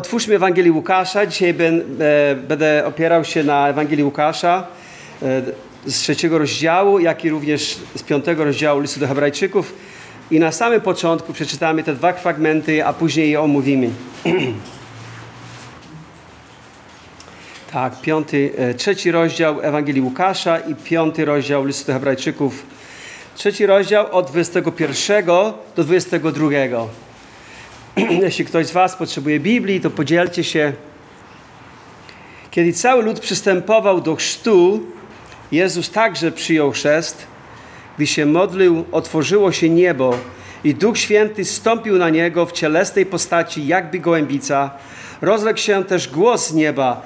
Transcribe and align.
otwórzmy 0.00 0.34
Ewangelię 0.34 0.72
Łukasza. 0.72 1.26
Dzisiaj 1.26 1.50
e, 1.50 1.54
będę 2.34 2.86
opierał 2.86 3.24
się 3.24 3.44
na 3.44 3.68
Ewangelii 3.68 4.04
Łukasza 4.04 4.66
e, 5.22 5.42
z 5.86 6.00
trzeciego 6.00 6.38
rozdziału, 6.38 6.98
jak 6.98 7.24
i 7.24 7.30
również 7.30 7.78
z 7.96 8.02
piątego 8.02 8.44
rozdziału 8.44 8.80
listu 8.80 9.00
do 9.00 9.08
Hebrajczyków. 9.08 9.74
I 10.30 10.38
na 10.38 10.52
samym 10.52 10.80
początku 10.80 11.32
przeczytamy 11.32 11.82
te 11.82 11.94
dwa 11.94 12.12
fragmenty, 12.12 12.86
a 12.86 12.92
później 12.92 13.30
je 13.30 13.40
omówimy. 13.40 13.90
tak, 17.72 18.00
piąty, 18.00 18.50
e, 18.58 18.74
trzeci 18.74 19.10
rozdział 19.10 19.60
Ewangelii 19.62 20.02
Łukasza 20.02 20.58
i 20.58 20.74
piąty 20.74 21.24
rozdział 21.24 21.64
listu 21.64 21.86
do 21.86 21.92
Hebrajczyków. 21.92 22.66
Trzeci 23.34 23.66
rozdział 23.66 24.06
od 24.12 24.30
21 24.30 25.24
do 25.76 25.84
22. 25.84 26.50
Jeśli 28.22 28.44
ktoś 28.44 28.66
z 28.66 28.72
Was 28.72 28.96
potrzebuje 28.96 29.40
Biblii, 29.40 29.80
to 29.80 29.90
podzielcie 29.90 30.44
się. 30.44 30.72
Kiedy 32.50 32.72
cały 32.72 33.02
lud 33.02 33.20
przystępował 33.20 34.00
do 34.00 34.16
chrztu, 34.16 34.80
Jezus 35.52 35.90
także 35.90 36.32
przyjął 36.32 36.70
chrzest. 36.70 37.26
Gdy 37.96 38.06
się 38.06 38.26
modlił, 38.26 38.84
otworzyło 38.92 39.52
się 39.52 39.70
niebo 39.70 40.14
i 40.64 40.74
Duch 40.74 40.98
Święty 40.98 41.44
stąpił 41.44 41.98
na 41.98 42.10
niego 42.10 42.46
w 42.46 42.52
cielesnej 42.52 43.06
postaci, 43.06 43.66
jakby 43.66 43.98
gołębica. 43.98 44.70
Rozległ 45.20 45.58
się 45.58 45.84
też 45.84 46.08
głos 46.08 46.52
nieba. 46.52 47.02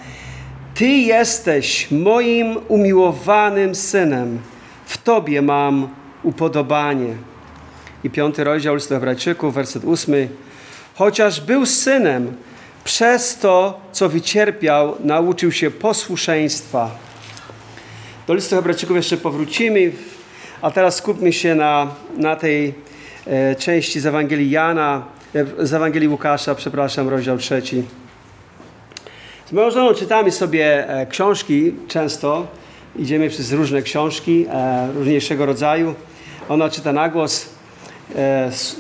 Ty 0.75 0.87
jesteś 0.87 1.91
moim 1.91 2.57
umiłowanym 2.69 3.75
synem. 3.75 4.39
W 4.87 4.99
Tobie 4.99 5.43
mam 5.43 5.89
upodobanie. 6.23 7.15
I 8.05 8.11
piąty 8.11 8.45
rozdział 8.45 8.75
listu 8.75 8.95
Hebrajczyków, 8.95 9.55
werset 9.55 9.85
ósmy. 9.85 10.29
Chociaż 10.95 11.41
był 11.41 11.67
synem, 11.67 12.37
przez 12.85 13.39
to, 13.39 13.81
co 13.93 14.09
wycierpiał, 14.09 14.97
nauczył 15.01 15.53
się 15.53 15.71
posłuszeństwa. 15.71 16.91
Do 18.27 18.35
listu 18.35 18.57
Hebrajczyków 18.57 18.97
jeszcze 18.97 19.17
powrócimy, 19.17 19.93
a 20.63 20.71
teraz 20.71 20.97
skupmy 20.97 21.33
się 21.33 21.55
na, 21.55 21.87
na 22.17 22.37
tej 22.37 22.75
e, 23.27 23.57
części 23.57 24.01
z 24.01 24.07
Ewangelii 24.07 24.51
Jana, 24.51 25.05
e, 25.35 25.67
z 25.67 25.75
Ewangelii 25.75 26.09
Łukasza, 26.09 26.55
przepraszam, 26.55 27.09
rozdział 27.09 27.39
trzeci. 27.39 27.85
Z 29.47 29.53
moją 29.53 29.71
żoną 29.71 29.95
czytamy 29.95 30.31
sobie 30.31 30.89
e, 30.89 31.07
książki 31.07 31.75
często. 31.89 32.47
Idziemy 32.97 33.31
przez 33.31 33.53
różne 33.53 33.83
książki 33.83 34.47
e, 34.51 34.89
różniejszego 34.95 35.47
rodzaju. 35.47 35.95
Ona 36.49 36.71
czyta 36.71 36.93
na 36.93 37.09
głos, 37.09 37.49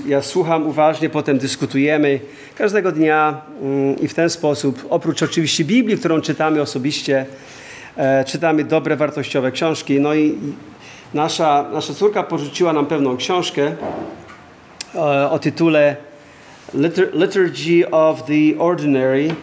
ja 0.06 0.22
słucham 0.22 0.66
uważnie, 0.66 1.10
potem 1.10 1.38
dyskutujemy 1.38 2.20
każdego 2.54 2.92
dnia 2.92 3.40
mm, 3.62 3.98
i 3.98 4.08
w 4.08 4.14
ten 4.14 4.30
sposób, 4.30 4.86
oprócz 4.90 5.22
oczywiście 5.22 5.64
Biblii, 5.64 5.98
którą 5.98 6.20
czytamy 6.20 6.60
osobiście, 6.60 7.26
e, 7.96 8.24
czytamy 8.24 8.64
dobre, 8.64 8.96
wartościowe 8.96 9.52
książki. 9.52 10.00
No 10.00 10.14
i 10.14 10.38
nasza, 11.14 11.64
nasza 11.72 11.94
córka 11.94 12.22
porzuciła 12.22 12.72
nam 12.72 12.86
pewną 12.86 13.16
książkę 13.16 13.72
e, 14.94 15.30
o 15.30 15.38
tytule 15.38 15.96
Liturgy 17.14 17.90
of 17.90 18.22
the 18.22 18.58
Ordinary 18.58 19.34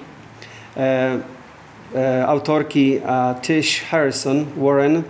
autorki 2.27 3.01
Tish 3.41 3.83
Harrison 3.83 4.45
Warren. 4.57 5.03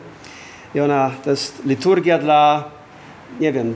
I 0.75 0.79
ona 0.79 1.11
to 1.23 1.29
jest 1.29 1.65
liturgia 1.65 2.17
dla, 2.17 2.63
nie 3.39 3.51
wiem, 3.53 3.73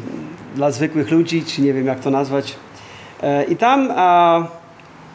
dla 0.55 0.71
zwykłych 0.71 1.11
ludzi, 1.11 1.43
czy 1.45 1.61
nie 1.61 1.73
wiem 1.73 1.85
jak 1.85 1.99
to 1.99 2.09
nazwać. 2.09 2.55
I 3.49 3.55
tam 3.55 3.93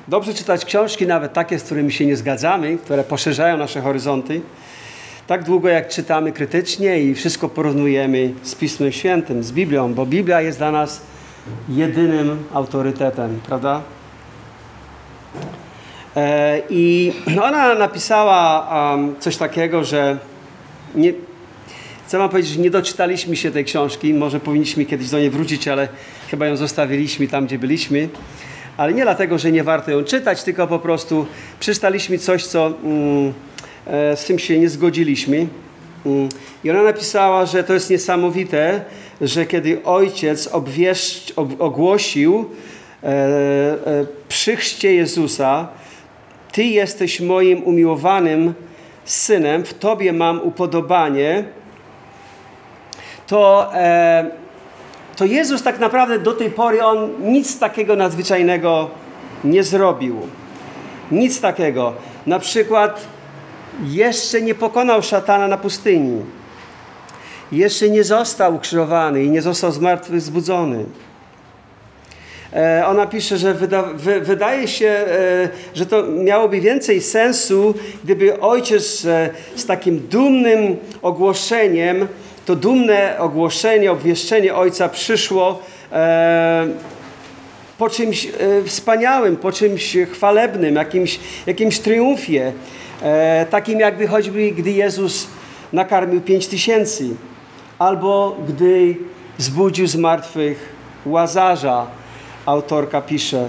dobrze 0.09 0.35
czytać 0.35 0.65
książki, 0.65 1.07
nawet 1.07 1.33
takie, 1.33 1.59
z 1.59 1.63
którymi 1.63 1.93
się 1.93 2.07
nie 2.07 2.17
zgadzamy, 2.17 2.79
które 2.79 3.05
poszerzają 3.05 3.57
nasze 3.57 3.81
horyzonty. 3.81 4.41
Tak 5.27 5.45
długo 5.45 5.69
jak 5.69 5.89
czytamy 5.89 6.33
krytycznie 6.33 7.03
i 7.03 7.15
wszystko 7.15 7.49
porównujemy 7.49 8.33
z 8.43 8.55
Pismem 8.55 8.93
Świętym, 8.93 9.43
z 9.43 9.53
Biblią, 9.53 9.95
bo 9.95 10.07
Biblia 10.07 10.41
jest 10.41 10.59
dla 10.59 10.71
nas 10.71 11.03
jedynym 11.69 12.45
autorytetem, 12.55 13.41
prawda? 13.47 13.81
I 16.71 17.13
ona 17.49 17.75
napisała 17.75 18.69
coś 19.21 19.37
takiego, 19.37 19.85
że 19.85 20.19
nie, 20.95 21.13
chcę 22.11 22.19
wam 22.19 22.29
powiedzieć, 22.29 22.53
że 22.53 22.61
nie 22.61 22.71
doczytaliśmy 22.71 23.37
się 23.37 23.51
tej 23.51 23.65
książki. 23.65 24.15
Może 24.15 24.41
powinniśmy 24.41 24.85
kiedyś 24.85 25.11
do 25.11 25.19
niej 25.19 25.31
wrócić, 25.31 25.69
ale 25.69 25.89
chyba 26.31 26.47
ją 26.47 26.57
zostawiliśmy 26.57 27.29
tam, 27.29 27.47
gdzie 27.47 27.59
byliśmy. 27.59 28.09
Ale 28.77 28.93
nie 28.93 29.03
dlatego, 29.03 29.39
że 29.39 29.53
nie 29.53 29.65
warto 29.65 29.91
ją 29.91 30.05
czytać, 30.05 30.43
tylko 30.43 30.67
po 30.67 30.79
prostu 30.79 31.27
przeczytaliśmy 31.61 32.19
coś, 32.19 32.47
co, 32.47 32.67
mm, 32.67 33.33
z 34.17 34.25
czym 34.25 34.39
się 34.39 34.59
nie 34.59 34.69
zgodziliśmy. 34.69 35.47
Mm. 36.07 36.29
I 36.65 36.71
ona 36.71 36.83
napisała, 36.83 37.47
że 37.47 37.65
to 37.65 37.75
jest 37.75 37.91
niesamowite, 37.91 38.85
że 39.21 39.47
kiedy 39.47 39.85
ojciec 39.85 40.47
obwieszcz, 40.47 41.33
ogłosił 41.59 42.45
e, 43.03 43.07
e, 43.07 44.07
przy 44.29 44.57
chrzcie 44.57 44.95
Jezusa, 44.95 45.69
Ty 46.53 46.65
jesteś 46.65 47.21
moim 47.21 47.65
umiłowanym 47.65 48.55
synem, 49.05 49.65
w 49.65 49.75
Tobie 49.75 50.13
mam 50.13 50.41
upodobanie, 50.41 51.45
to, 53.31 53.71
e, 53.75 54.31
to 55.17 55.25
Jezus 55.25 55.63
tak 55.63 55.79
naprawdę 55.79 56.19
do 56.19 56.33
tej 56.33 56.51
pory 56.51 56.85
On 56.85 57.11
nic 57.21 57.59
takiego 57.59 57.97
nadzwyczajnego 57.97 58.91
nie 59.45 59.63
zrobił. 59.63 60.17
Nic 61.11 61.41
takiego. 61.41 61.93
Na 62.27 62.39
przykład 62.39 63.01
jeszcze 63.85 64.43
nie 64.43 64.55
pokonał 64.55 65.03
szatana 65.03 65.49
na 65.49 65.57
pustyni. 65.57 66.23
Jeszcze 67.53 67.89
nie 67.91 68.05
został 68.05 68.55
ukrzyżowany 68.55 69.25
i 69.25 69.31
nie 69.31 69.43
został 69.43 69.73
zmartwychwzbudzony. 69.73 70.85
E, 72.53 72.87
ona 72.87 73.07
pisze, 73.07 73.39
że 73.39 73.55
wyda, 73.55 73.83
wy, 73.83 74.21
wydaje 74.21 74.69
się, 74.69 74.87
e, 74.87 75.49
że 75.75 75.87
to 75.87 76.03
miałoby 76.03 76.61
więcej 76.61 77.01
sensu, 77.01 77.75
gdyby 78.05 78.41
ojciec 78.41 79.05
e, 79.05 79.31
z 79.57 79.67
takim 79.67 80.09
dumnym 80.09 80.77
ogłoszeniem, 81.03 82.09
to 82.47 82.57
dumne 82.57 83.17
ogłoszenie, 83.19 83.93
obwieszczenie 83.93 84.55
ojca 84.55 84.89
przyszło 84.89 85.63
po 87.79 87.91
czymś 87.91 88.29
wspaniałym, 88.67 89.37
po 89.37 89.53
czymś 89.53 89.97
chwalebnym, 90.13 90.75
jakimś, 90.75 91.21
jakimś 91.47 91.79
triumfie. 91.79 92.53
Takim 93.51 93.81
jakby 93.81 94.07
choćby, 94.07 94.51
gdy 94.51 94.71
Jezus 94.71 95.27
nakarmił 95.73 96.21
pięć 96.21 96.47
tysięcy, 96.47 97.09
albo 97.79 98.37
gdy 98.49 98.97
zbudził 99.39 99.87
z 99.87 99.97
martwych 99.97 100.73
Łazarza, 101.07 101.87
autorka 102.47 103.01
pisze. 103.01 103.49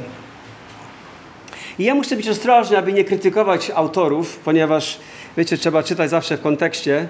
I 1.80 1.84
ja 1.84 1.96
muszę 1.96 2.16
być 2.16 2.30
ostrożny, 2.30 2.78
aby 2.78 2.94
nie 2.94 3.04
krytykować 3.04 3.72
autorów, 3.76 4.40
ponieważ, 4.46 5.00
wiecie, 5.38 5.58
trzeba 5.58 5.84
czytać 5.84 6.10
zawsze 6.10 6.38
w 6.38 6.42
kontekście. 6.42 7.08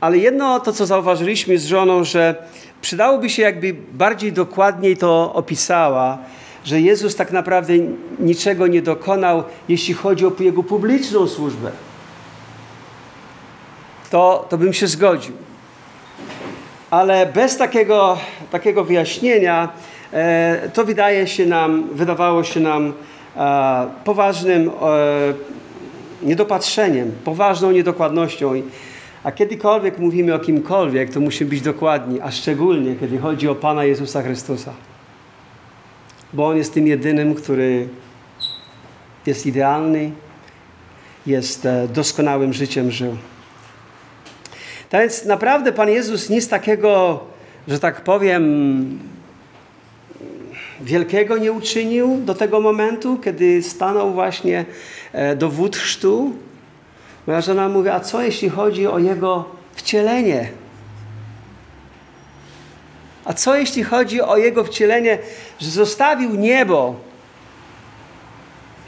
Ale 0.00 0.18
jedno 0.18 0.60
to, 0.60 0.72
co 0.72 0.86
zauważyliśmy 0.86 1.58
z 1.58 1.66
żoną, 1.66 2.04
że 2.04 2.34
przydałoby 2.80 3.30
się 3.30 3.42
jakby 3.42 3.74
bardziej 3.92 4.32
dokładniej 4.32 4.96
to 4.96 5.34
opisała, 5.34 6.18
że 6.64 6.80
Jezus 6.80 7.16
tak 7.16 7.32
naprawdę 7.32 7.72
niczego 8.18 8.66
nie 8.66 8.82
dokonał, 8.82 9.44
jeśli 9.68 9.94
chodzi 9.94 10.26
o 10.26 10.32
Jego 10.40 10.62
publiczną 10.62 11.28
służbę. 11.28 11.70
To, 14.10 14.46
to 14.48 14.58
bym 14.58 14.72
się 14.72 14.86
zgodził. 14.86 15.34
Ale 16.90 17.26
bez 17.26 17.56
takiego, 17.56 18.18
takiego 18.50 18.84
wyjaśnienia 18.84 19.72
E, 20.12 20.68
to 20.74 20.84
wydaje 20.84 21.26
się 21.26 21.46
nam, 21.46 21.88
wydawało 21.92 22.44
się 22.44 22.60
nam 22.60 22.92
e, 23.36 23.86
poważnym 24.04 24.68
e, 24.68 24.72
niedopatrzeniem, 26.22 27.12
poważną 27.24 27.70
niedokładnością. 27.70 28.52
A 29.26 29.32
kiedykolwiek 29.32 29.98
mówimy 29.98 30.34
o 30.34 30.38
kimkolwiek, 30.38 31.10
to 31.10 31.20
musimy 31.20 31.50
być 31.50 31.60
dokładni, 31.60 32.20
a 32.20 32.30
szczególnie 32.30 32.96
kiedy 32.96 33.18
chodzi 33.18 33.48
o 33.48 33.54
Pana 33.54 33.84
Jezusa 33.84 34.22
Chrystusa. 34.22 34.72
Bo 36.32 36.48
On 36.48 36.56
jest 36.56 36.74
tym 36.74 36.86
jedynym, 36.86 37.34
który 37.34 37.88
jest 39.26 39.46
idealny, 39.46 40.10
jest 41.26 41.68
doskonałym 41.94 42.52
życiem 42.52 42.90
żył. 42.90 43.16
Tak 44.90 45.00
więc 45.00 45.24
naprawdę 45.24 45.72
Pan 45.72 45.88
Jezus 45.88 46.30
nic 46.30 46.48
takiego, 46.48 47.20
że 47.68 47.78
tak 47.78 48.00
powiem, 48.00 48.98
wielkiego 50.80 51.38
nie 51.38 51.52
uczynił 51.52 52.20
do 52.24 52.34
tego 52.34 52.60
momentu, 52.60 53.18
kiedy 53.24 53.62
stanął 53.62 54.12
właśnie 54.12 54.64
e, 55.12 55.36
do 55.36 55.50
wód 55.50 55.76
chrztu. 55.76 56.32
Moja 57.26 57.40
żona 57.40 57.68
mówi, 57.68 57.88
a 57.88 58.00
co 58.00 58.22
jeśli 58.22 58.48
chodzi 58.48 58.86
o 58.86 58.98
jego 58.98 59.44
wcielenie? 59.74 60.50
A 63.24 63.32
co 63.32 63.56
jeśli 63.56 63.84
chodzi 63.84 64.20
o 64.22 64.36
jego 64.36 64.64
wcielenie, 64.64 65.18
że 65.60 65.70
zostawił 65.70 66.34
niebo 66.34 66.94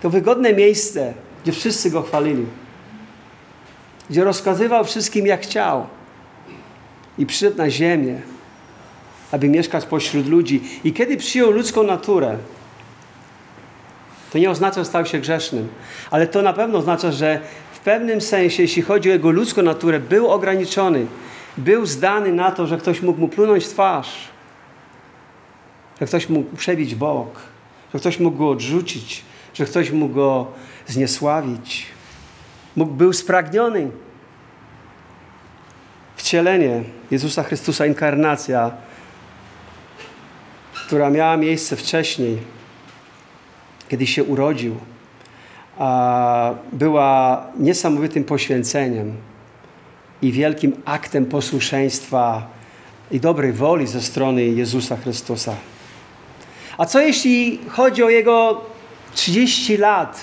To 0.02 0.10
wygodne 0.10 0.52
miejsce, 0.52 1.14
gdzie 1.42 1.52
wszyscy 1.52 1.90
go 1.90 2.02
chwalili. 2.02 2.46
Gdzie 4.10 4.24
rozkazywał 4.24 4.84
wszystkim, 4.84 5.26
jak 5.26 5.40
chciał. 5.40 5.86
I 7.18 7.26
przyszedł 7.26 7.56
na 7.56 7.70
ziemię, 7.70 8.20
aby 9.32 9.48
mieszkać 9.48 9.84
pośród 9.84 10.26
ludzi. 10.26 10.62
I 10.84 10.92
kiedy 10.92 11.16
przyjął 11.16 11.50
ludzką 11.50 11.82
naturę, 11.82 12.38
to 14.32 14.38
nie 14.38 14.50
oznacza, 14.50 14.80
że 14.80 14.84
stał 14.84 15.06
się 15.06 15.18
grzesznym, 15.18 15.68
ale 16.10 16.26
to 16.26 16.42
na 16.42 16.52
pewno 16.52 16.78
oznacza, 16.78 17.12
że 17.12 17.40
w 17.78 17.80
pewnym 17.80 18.20
sensie, 18.20 18.62
jeśli 18.62 18.82
chodzi 18.82 19.10
o 19.10 19.12
jego 19.12 19.30
ludzką 19.30 19.62
naturę, 19.62 20.00
był 20.00 20.28
ograniczony. 20.28 21.06
Był 21.56 21.86
zdany 21.86 22.32
na 22.32 22.50
to, 22.50 22.66
że 22.66 22.78
ktoś 22.78 23.02
mógł 23.02 23.20
mu 23.20 23.28
plunąć 23.28 23.64
w 23.64 23.68
twarz, 23.68 24.28
że 26.00 26.06
ktoś 26.06 26.28
mógł 26.28 26.56
przebić 26.56 26.94
bok, 26.94 27.40
że 27.94 27.98
ktoś 28.00 28.18
mógł 28.18 28.38
go 28.38 28.50
odrzucić, 28.50 29.24
że 29.54 29.64
ktoś 29.64 29.90
mógł 29.90 30.14
go 30.14 30.46
zniesławić. 30.86 31.86
Mógł, 32.76 32.92
był 32.92 33.12
spragniony. 33.12 33.90
Wcielenie 36.16 36.82
Jezusa 37.10 37.42
Chrystusa, 37.42 37.86
inkarnacja, 37.86 38.70
która 40.86 41.10
miała 41.10 41.36
miejsce 41.36 41.76
wcześniej, 41.76 42.38
kiedy 43.88 44.06
się 44.06 44.24
urodził, 44.24 44.76
była 46.72 47.46
niesamowitym 47.58 48.24
poświęceniem 48.24 49.16
i 50.22 50.32
wielkim 50.32 50.72
aktem 50.84 51.26
posłuszeństwa 51.26 52.46
i 53.10 53.20
dobrej 53.20 53.52
woli 53.52 53.86
ze 53.86 54.00
strony 54.00 54.44
Jezusa 54.44 54.96
Chrystusa. 54.96 55.54
A 56.78 56.86
co 56.86 57.00
jeśli 57.00 57.60
chodzi 57.68 58.02
o 58.02 58.08
Jego 58.08 58.60
30 59.14 59.76
lat 59.76 60.20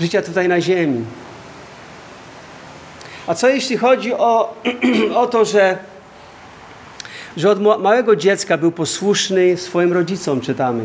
życia 0.00 0.22
tutaj 0.22 0.48
na 0.48 0.60
ziemi? 0.60 1.04
A 3.26 3.34
co 3.34 3.48
jeśli 3.48 3.76
chodzi 3.76 4.14
o, 4.14 4.54
o 5.14 5.26
to, 5.26 5.44
że, 5.44 5.78
że 7.36 7.50
od 7.50 7.60
małego 7.60 8.16
dziecka 8.16 8.58
był 8.58 8.72
posłuszny 8.72 9.56
swoim 9.56 9.92
rodzicom, 9.92 10.40
czytamy. 10.40 10.84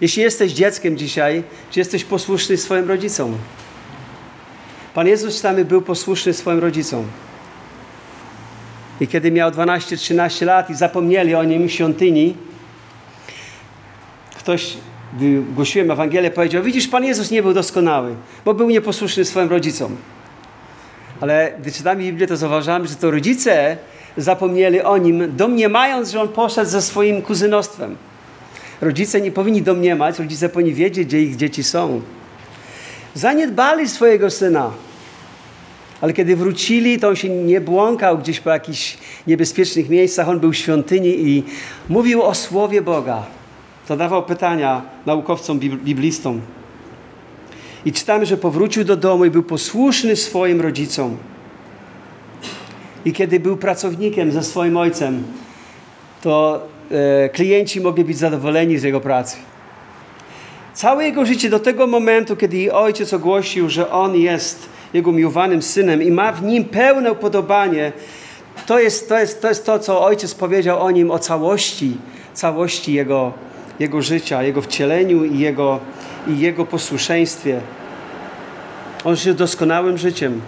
Jeśli 0.00 0.22
jesteś 0.22 0.52
dzieckiem 0.52 0.96
dzisiaj, 0.96 1.42
czy 1.70 1.78
jesteś 1.78 2.04
posłuszny 2.04 2.56
swoim 2.56 2.88
rodzicom? 2.88 3.38
Pan 4.94 5.06
Jezus 5.06 5.36
czytamy 5.36 5.64
był 5.64 5.82
posłuszny 5.82 6.34
swoim 6.34 6.58
rodzicom. 6.58 7.04
I 9.00 9.08
kiedy 9.08 9.30
miał 9.32 9.50
12-13 9.50 10.46
lat 10.46 10.70
i 10.70 10.74
zapomnieli 10.74 11.34
o 11.34 11.44
nim 11.44 11.68
w 11.68 11.72
świątyni, 11.72 12.36
ktoś, 14.38 14.76
gdy 15.16 15.42
głosiłem 15.54 15.90
Ewangelię, 15.90 16.30
powiedział, 16.30 16.62
widzisz, 16.62 16.88
Pan 16.88 17.04
Jezus 17.04 17.30
nie 17.30 17.42
był 17.42 17.54
doskonały, 17.54 18.14
bo 18.44 18.54
był 18.54 18.70
nieposłuszny 18.70 19.24
swoim 19.24 19.48
rodzicom. 19.48 19.96
Ale 21.20 21.52
gdy 21.60 21.72
czytamy 21.72 22.02
Biblię, 22.02 22.26
to 22.26 22.36
zauważamy, 22.36 22.86
że 22.86 22.94
to 22.94 23.10
rodzice 23.10 23.76
zapomnieli 24.16 24.82
o 24.82 24.96
nim, 24.96 25.36
domniemając, 25.36 26.10
że 26.10 26.20
on 26.20 26.28
poszedł 26.28 26.70
ze 26.70 26.82
swoim 26.82 27.22
kuzynostwem. 27.22 27.96
Rodzice 28.80 29.20
nie 29.20 29.32
powinni 29.32 29.62
domniemać, 29.62 30.18
rodzice 30.18 30.48
powinni 30.48 30.74
wiedzieć, 30.74 31.08
gdzie 31.08 31.22
ich 31.22 31.36
dzieci 31.36 31.62
są. 31.62 32.00
Zaniedbali 33.14 33.88
swojego 33.88 34.30
syna. 34.30 34.70
Ale 36.00 36.12
kiedy 36.12 36.36
wrócili, 36.36 36.98
to 36.98 37.08
on 37.08 37.16
się 37.16 37.28
nie 37.28 37.60
błąkał 37.60 38.18
gdzieś 38.18 38.40
po 38.40 38.50
jakichś 38.50 38.98
niebezpiecznych 39.26 39.88
miejscach. 39.88 40.28
On 40.28 40.40
był 40.40 40.52
w 40.52 40.56
świątyni 40.56 41.28
i 41.28 41.44
mówił 41.88 42.22
o 42.22 42.34
słowie 42.34 42.82
Boga. 42.82 43.26
Zadawał 43.88 44.22
pytania 44.22 44.82
naukowcom, 45.06 45.58
biblistom. 45.58 46.40
I 47.84 47.92
czytamy, 47.92 48.26
że 48.26 48.36
powrócił 48.36 48.84
do 48.84 48.96
domu 48.96 49.24
i 49.24 49.30
był 49.30 49.42
posłuszny 49.42 50.16
swoim 50.16 50.60
rodzicom. 50.60 51.16
I 53.04 53.12
kiedy 53.12 53.40
był 53.40 53.56
pracownikiem 53.56 54.32
ze 54.32 54.42
swoim 54.42 54.76
ojcem, 54.76 55.24
to 56.22 56.62
klienci 57.32 57.80
mogli 57.80 58.04
być 58.04 58.18
zadowoleni 58.18 58.78
z 58.78 58.82
jego 58.82 59.00
pracy. 59.00 59.36
Całe 60.74 61.04
jego 61.04 61.26
życie 61.26 61.50
do 61.50 61.60
tego 61.60 61.86
momentu, 61.86 62.36
kiedy 62.36 62.72
ojciec 62.72 63.14
ogłosił, 63.14 63.70
że 63.70 63.90
on 63.90 64.16
jest 64.16 64.68
jego 64.92 65.12
miłowanym 65.12 65.62
synem 65.62 66.02
i 66.02 66.10
ma 66.10 66.32
w 66.32 66.42
nim 66.42 66.64
pełne 66.64 67.12
upodobanie, 67.12 67.92
to 68.66 68.78
jest 68.78 69.08
to, 69.08 69.18
jest, 69.18 69.42
to, 69.42 69.48
jest 69.48 69.66
to 69.66 69.78
co 69.78 70.04
ojciec 70.04 70.34
powiedział 70.34 70.82
o 70.82 70.90
nim, 70.90 71.10
o 71.10 71.18
całości, 71.18 71.96
całości 72.34 72.92
jego, 72.92 73.32
jego 73.80 74.02
życia, 74.02 74.42
jego 74.42 74.62
wcieleniu 74.62 75.24
i 75.24 75.38
jego, 75.38 75.80
i 76.28 76.38
jego 76.38 76.66
posłuszeństwie. 76.66 77.60
On 79.04 79.16
żył 79.16 79.34
doskonałym 79.34 79.98
życiem. 79.98 80.40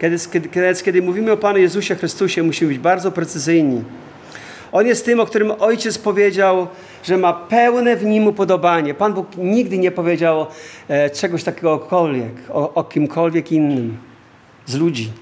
Kiedy, 0.00 0.16
kiedy, 0.32 0.82
kiedy 0.84 1.02
mówimy 1.02 1.32
o 1.32 1.36
Panu 1.36 1.58
Jezusie 1.58 1.94
Chrystusie, 1.94 2.42
musimy 2.42 2.68
być 2.68 2.78
bardzo 2.78 3.12
precyzyjni. 3.12 3.84
On 4.72 4.86
jest 4.86 5.04
tym, 5.04 5.20
o 5.20 5.26
którym 5.26 5.50
Ojciec 5.58 5.98
powiedział, 5.98 6.66
że 7.04 7.16
ma 7.16 7.32
pełne 7.32 7.96
w 7.96 8.04
nim 8.04 8.26
upodobanie. 8.26 8.94
Pan 8.94 9.14
Bóg 9.14 9.26
nigdy 9.36 9.78
nie 9.78 9.90
powiedział 9.90 10.46
e, 10.88 11.10
czegoś 11.10 11.44
takiego 11.44 11.88
o, 12.48 12.74
o 12.74 12.84
kimkolwiek 12.84 13.52
innym 13.52 13.98
z 14.66 14.74
ludzi. 14.74 15.12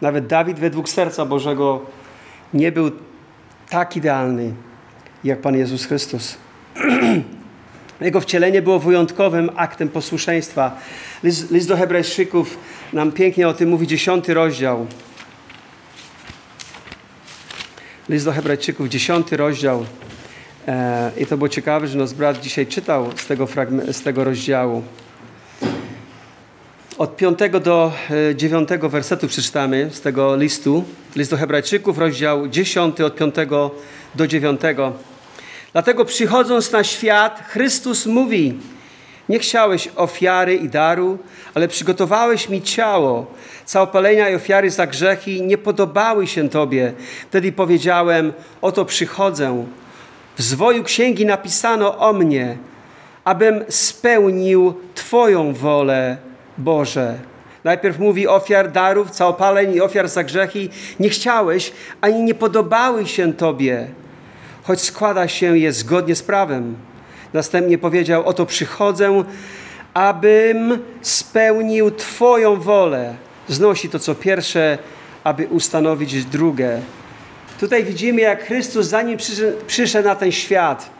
Nawet 0.00 0.26
Dawid 0.26 0.58
według 0.58 0.88
serca 0.88 1.24
Bożego 1.24 1.80
nie 2.54 2.72
był 2.72 2.90
tak 3.70 3.96
idealny 3.96 4.52
jak 5.24 5.40
Pan 5.40 5.56
Jezus 5.56 5.84
Chrystus. 5.84 6.36
Jego 8.00 8.20
wcielenie 8.20 8.62
było 8.62 8.78
wyjątkowym 8.78 9.50
aktem 9.56 9.88
posłuszeństwa. 9.88 10.76
List, 11.22 11.50
list 11.50 11.68
do 11.68 11.76
Hebrajczyków 11.76 12.58
nam 12.92 13.12
pięknie 13.12 13.48
o 13.48 13.54
tym 13.54 13.68
mówi, 13.68 13.86
dziesiąty 13.86 14.34
rozdział. 14.34 14.86
List 18.10 18.24
do 18.24 18.32
Hebrajczyków, 18.32 18.88
dziesiąty 18.88 19.36
rozdział. 19.36 19.84
E, 20.68 21.10
I 21.18 21.26
to 21.26 21.36
było 21.36 21.48
ciekawe, 21.48 21.86
że 21.86 21.98
nasz 21.98 22.14
brat 22.14 22.40
dzisiaj 22.40 22.66
czytał 22.66 23.10
z 23.16 23.26
tego, 23.26 23.48
z 23.92 24.02
tego 24.02 24.24
rozdziału. 24.24 24.82
Od 26.98 27.16
piątego 27.16 27.60
do 27.60 27.92
e, 28.30 28.36
dziewiątego 28.36 28.88
wersetu 28.88 29.28
przeczytamy 29.28 29.90
z 29.92 30.00
tego 30.00 30.36
listu. 30.36 30.84
List 31.16 31.30
do 31.30 31.36
Hebrajczyków, 31.36 31.98
rozdział 31.98 32.48
dziesiąty, 32.48 33.04
od 33.04 33.16
piątego 33.16 33.70
do 34.14 34.26
dziewiątego. 34.26 34.92
Dlatego 35.72 36.04
przychodząc 36.04 36.72
na 36.72 36.84
świat, 36.84 37.44
Chrystus 37.48 38.06
mówi: 38.06 38.54
Nie 39.30 39.38
chciałeś 39.38 39.88
ofiary 39.96 40.54
i 40.54 40.68
daru, 40.68 41.18
ale 41.54 41.68
przygotowałeś 41.68 42.48
mi 42.48 42.62
ciało. 42.62 43.26
Całopalenia 43.64 44.28
i 44.28 44.34
ofiary 44.34 44.70
za 44.70 44.86
grzechy 44.86 45.40
nie 45.40 45.58
podobały 45.58 46.26
się 46.26 46.48
Tobie. 46.48 46.92
Wtedy 47.28 47.52
powiedziałem: 47.52 48.32
Oto 48.62 48.84
przychodzę. 48.84 49.66
W 50.36 50.42
zwoju 50.42 50.84
księgi 50.84 51.26
napisano 51.26 51.98
o 51.98 52.12
mnie, 52.12 52.56
abym 53.24 53.64
spełnił 53.68 54.74
Twoją 54.94 55.54
wolę, 55.54 56.16
Boże. 56.58 57.18
Najpierw 57.64 57.98
mówi 57.98 58.28
ofiar 58.28 58.72
darów, 58.72 59.10
całopaleń 59.10 59.74
i 59.74 59.80
ofiar 59.80 60.08
za 60.08 60.24
grzechy. 60.24 60.68
Nie 61.00 61.08
chciałeś, 61.08 61.72
ani 62.00 62.22
nie 62.22 62.34
podobały 62.34 63.06
się 63.06 63.32
Tobie 63.32 63.88
choć 64.62 64.80
składa 64.80 65.28
się 65.28 65.58
je 65.58 65.72
zgodnie 65.72 66.16
z 66.16 66.22
prawem. 66.22 66.76
Następnie 67.32 67.78
powiedział: 67.78 68.26
Oto 68.26 68.46
przychodzę, 68.46 69.24
abym 69.94 70.78
spełnił 71.02 71.90
Twoją 71.90 72.56
wolę. 72.56 73.14
Znosi 73.48 73.88
to 73.88 73.98
co 73.98 74.14
pierwsze, 74.14 74.78
aby 75.24 75.46
ustanowić 75.46 76.24
drugie. 76.24 76.80
Tutaj 77.60 77.84
widzimy, 77.84 78.20
jak 78.20 78.44
Chrystus, 78.44 78.86
zanim 78.86 79.18
przyszedł 79.66 80.08
na 80.08 80.14
ten 80.14 80.32
świat, 80.32 80.90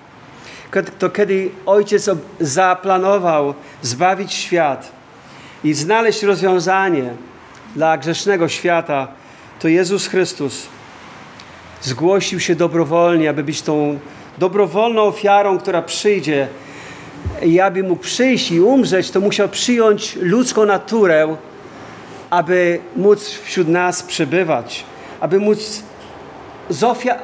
to 0.98 1.10
kiedy 1.10 1.50
Ojciec 1.66 2.10
zaplanował 2.40 3.54
zbawić 3.82 4.32
świat 4.32 4.92
i 5.64 5.74
znaleźć 5.74 6.22
rozwiązanie 6.22 7.10
dla 7.76 7.98
grzesznego 7.98 8.48
świata, 8.48 9.08
to 9.60 9.68
Jezus 9.68 10.06
Chrystus 10.06 10.66
zgłosił 11.82 12.40
się 12.40 12.54
dobrowolnie, 12.54 13.30
aby 13.30 13.44
być 13.44 13.62
tą 13.62 13.98
dobrowolną 14.40 15.02
ofiarą, 15.02 15.58
która 15.58 15.82
przyjdzie. 15.82 16.48
I 17.42 17.60
aby 17.60 17.82
mógł 17.82 18.02
przyjść 18.02 18.50
i 18.50 18.60
umrzeć, 18.60 19.10
to 19.10 19.20
musiał 19.20 19.48
przyjąć 19.48 20.16
ludzką 20.16 20.66
naturę, 20.66 21.36
aby 22.30 22.80
móc 22.96 23.28
wśród 23.28 23.68
nas 23.68 24.02
przebywać, 24.02 24.84
aby 25.20 25.40
móc 25.40 25.82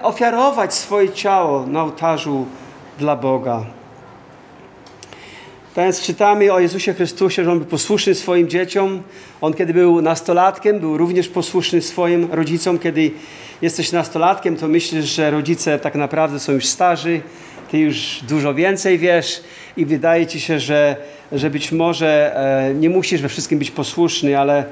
ofiarować 0.02 0.74
swoje 0.74 1.10
ciało 1.10 1.66
na 1.66 1.82
ołtarzu 1.82 2.46
dla 2.98 3.16
Boga. 3.16 3.75
Więc 5.76 6.02
czytamy 6.02 6.52
o 6.52 6.60
Jezusie 6.60 6.94
Chrystusie, 6.94 7.44
że 7.44 7.52
On 7.52 7.58
był 7.58 7.68
posłuszny 7.68 8.14
swoim 8.14 8.48
dzieciom. 8.48 9.02
On, 9.40 9.54
kiedy 9.54 9.74
był 9.74 10.02
nastolatkiem, 10.02 10.80
był 10.80 10.96
również 10.96 11.28
posłuszny 11.28 11.82
swoim 11.82 12.32
rodzicom. 12.32 12.78
Kiedy 12.78 13.10
jesteś 13.62 13.92
nastolatkiem, 13.92 14.56
to 14.56 14.68
myślisz, 14.68 15.04
że 15.04 15.30
rodzice 15.30 15.78
tak 15.78 15.94
naprawdę 15.94 16.40
są 16.40 16.52
już 16.52 16.66
starzy 16.66 17.20
ty 17.70 17.78
już 17.78 18.20
dużo 18.28 18.54
więcej 18.54 18.98
wiesz 18.98 19.40
i 19.76 19.86
wydaje 19.86 20.26
ci 20.26 20.40
się, 20.40 20.60
że, 20.60 20.96
że 21.32 21.50
być 21.50 21.72
może 21.72 22.36
e, 22.70 22.74
nie 22.74 22.90
musisz 22.90 23.22
we 23.22 23.28
wszystkim 23.28 23.58
być 23.58 23.70
posłuszny, 23.70 24.38
ale, 24.38 24.64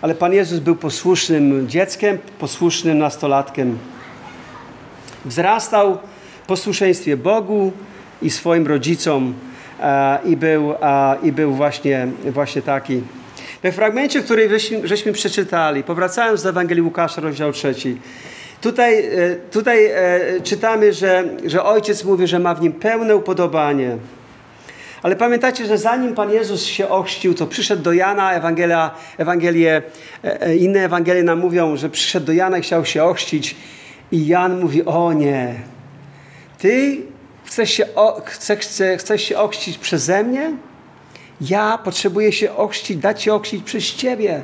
ale 0.00 0.14
Pan 0.14 0.32
Jezus 0.32 0.58
był 0.58 0.76
posłusznym 0.76 1.68
dzieckiem, 1.68 2.18
posłusznym 2.38 2.98
nastolatkiem. 2.98 3.78
Wzrastał 5.24 5.98
w 6.42 6.46
posłuszeństwie 6.46 7.16
Bogu 7.16 7.72
i 8.22 8.30
swoim 8.30 8.66
rodzicom 8.66 9.34
i 10.24 10.36
był, 10.36 10.72
e, 10.72 11.16
i 11.22 11.32
był 11.32 11.52
właśnie, 11.52 12.08
właśnie 12.30 12.62
taki. 12.62 13.02
We 13.62 13.72
fragmencie, 13.72 14.22
który 14.22 14.48
żeśmy, 14.48 14.88
żeśmy 14.88 15.12
przeczytali, 15.12 15.82
powracając 15.82 16.42
do 16.42 16.48
Ewangelii 16.48 16.82
Łukasza, 16.82 17.20
rozdział 17.20 17.52
trzeci, 17.52 17.96
tutaj, 18.60 19.04
e, 19.04 19.36
tutaj 19.50 19.90
czytamy, 20.44 20.92
że, 20.92 21.24
że 21.46 21.64
ojciec 21.64 22.04
mówi, 22.04 22.26
że 22.26 22.38
ma 22.38 22.54
w 22.54 22.60
nim 22.60 22.72
pełne 22.72 23.16
upodobanie. 23.16 23.96
Ale 25.02 25.16
pamiętacie, 25.16 25.66
że 25.66 25.78
zanim 25.78 26.14
Pan 26.14 26.30
Jezus 26.30 26.64
się 26.64 26.88
ochrzcił, 26.88 27.34
to 27.34 27.46
przyszedł 27.46 27.82
do 27.82 27.92
Jana, 27.92 28.32
Ewangelia, 28.32 28.90
Ewangelie, 29.18 29.82
inne 30.58 30.84
Ewangelie 30.84 31.22
nam 31.22 31.38
mówią, 31.38 31.76
że 31.76 31.90
przyszedł 31.90 32.26
do 32.26 32.32
Jana 32.32 32.58
i 32.58 32.62
chciał 32.62 32.84
się 32.84 33.04
ochrzcić. 33.04 33.56
I 34.12 34.26
Jan 34.26 34.60
mówi, 34.60 34.84
o 34.84 35.12
nie, 35.12 35.54
ty 36.58 36.98
chcesz 37.44 37.70
się, 37.70 37.86
chcesz, 38.24 38.58
chcesz, 38.58 39.00
chcesz 39.00 39.22
się 39.22 39.38
ochrzcić 39.38 39.78
przeze 39.78 40.24
mnie? 40.24 40.52
Ja 41.40 41.78
potrzebuję 41.78 42.32
się 42.32 42.56
ochrzcić, 42.56 42.96
dać 42.96 43.22
się 43.22 43.34
ochrzcić 43.34 43.64
przez 43.64 43.84
ciebie. 43.84 44.42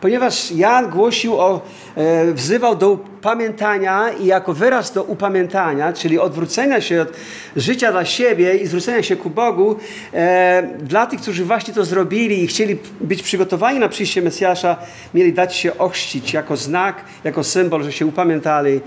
Ponieważ 0.00 0.50
Jan 0.52 0.90
głosił 0.90 1.40
o, 1.40 1.60
e, 1.96 2.32
wzywał 2.32 2.76
do 2.76 2.90
upamiętania 2.90 4.10
i 4.20 4.26
jako 4.26 4.52
wyraz 4.52 4.92
do 4.92 5.02
upamiętania, 5.02 5.92
czyli 5.92 6.18
odwrócenia 6.18 6.80
się 6.80 7.02
od 7.02 7.08
życia 7.56 7.92
dla 7.92 8.04
siebie 8.04 8.54
i 8.54 8.66
zwrócenia 8.66 9.02
się 9.02 9.16
ku 9.16 9.30
Bogu, 9.30 9.76
e, 10.14 10.62
dla 10.82 11.06
tych, 11.06 11.20
którzy 11.20 11.44
właśnie 11.44 11.74
to 11.74 11.84
zrobili 11.84 12.44
i 12.44 12.46
chcieli 12.46 12.76
być 13.00 13.22
przygotowani 13.22 13.78
na 13.78 13.88
przyjście 13.88 14.22
Mesjasza, 14.22 14.76
mieli 15.14 15.32
dać 15.32 15.56
się 15.56 15.78
ochrzcić 15.78 16.32
jako 16.32 16.56
znak, 16.56 17.04
jako 17.24 17.44
symbol, 17.44 17.84
że 17.84 17.92
się 17.92 18.06
upamiętali 18.06 18.80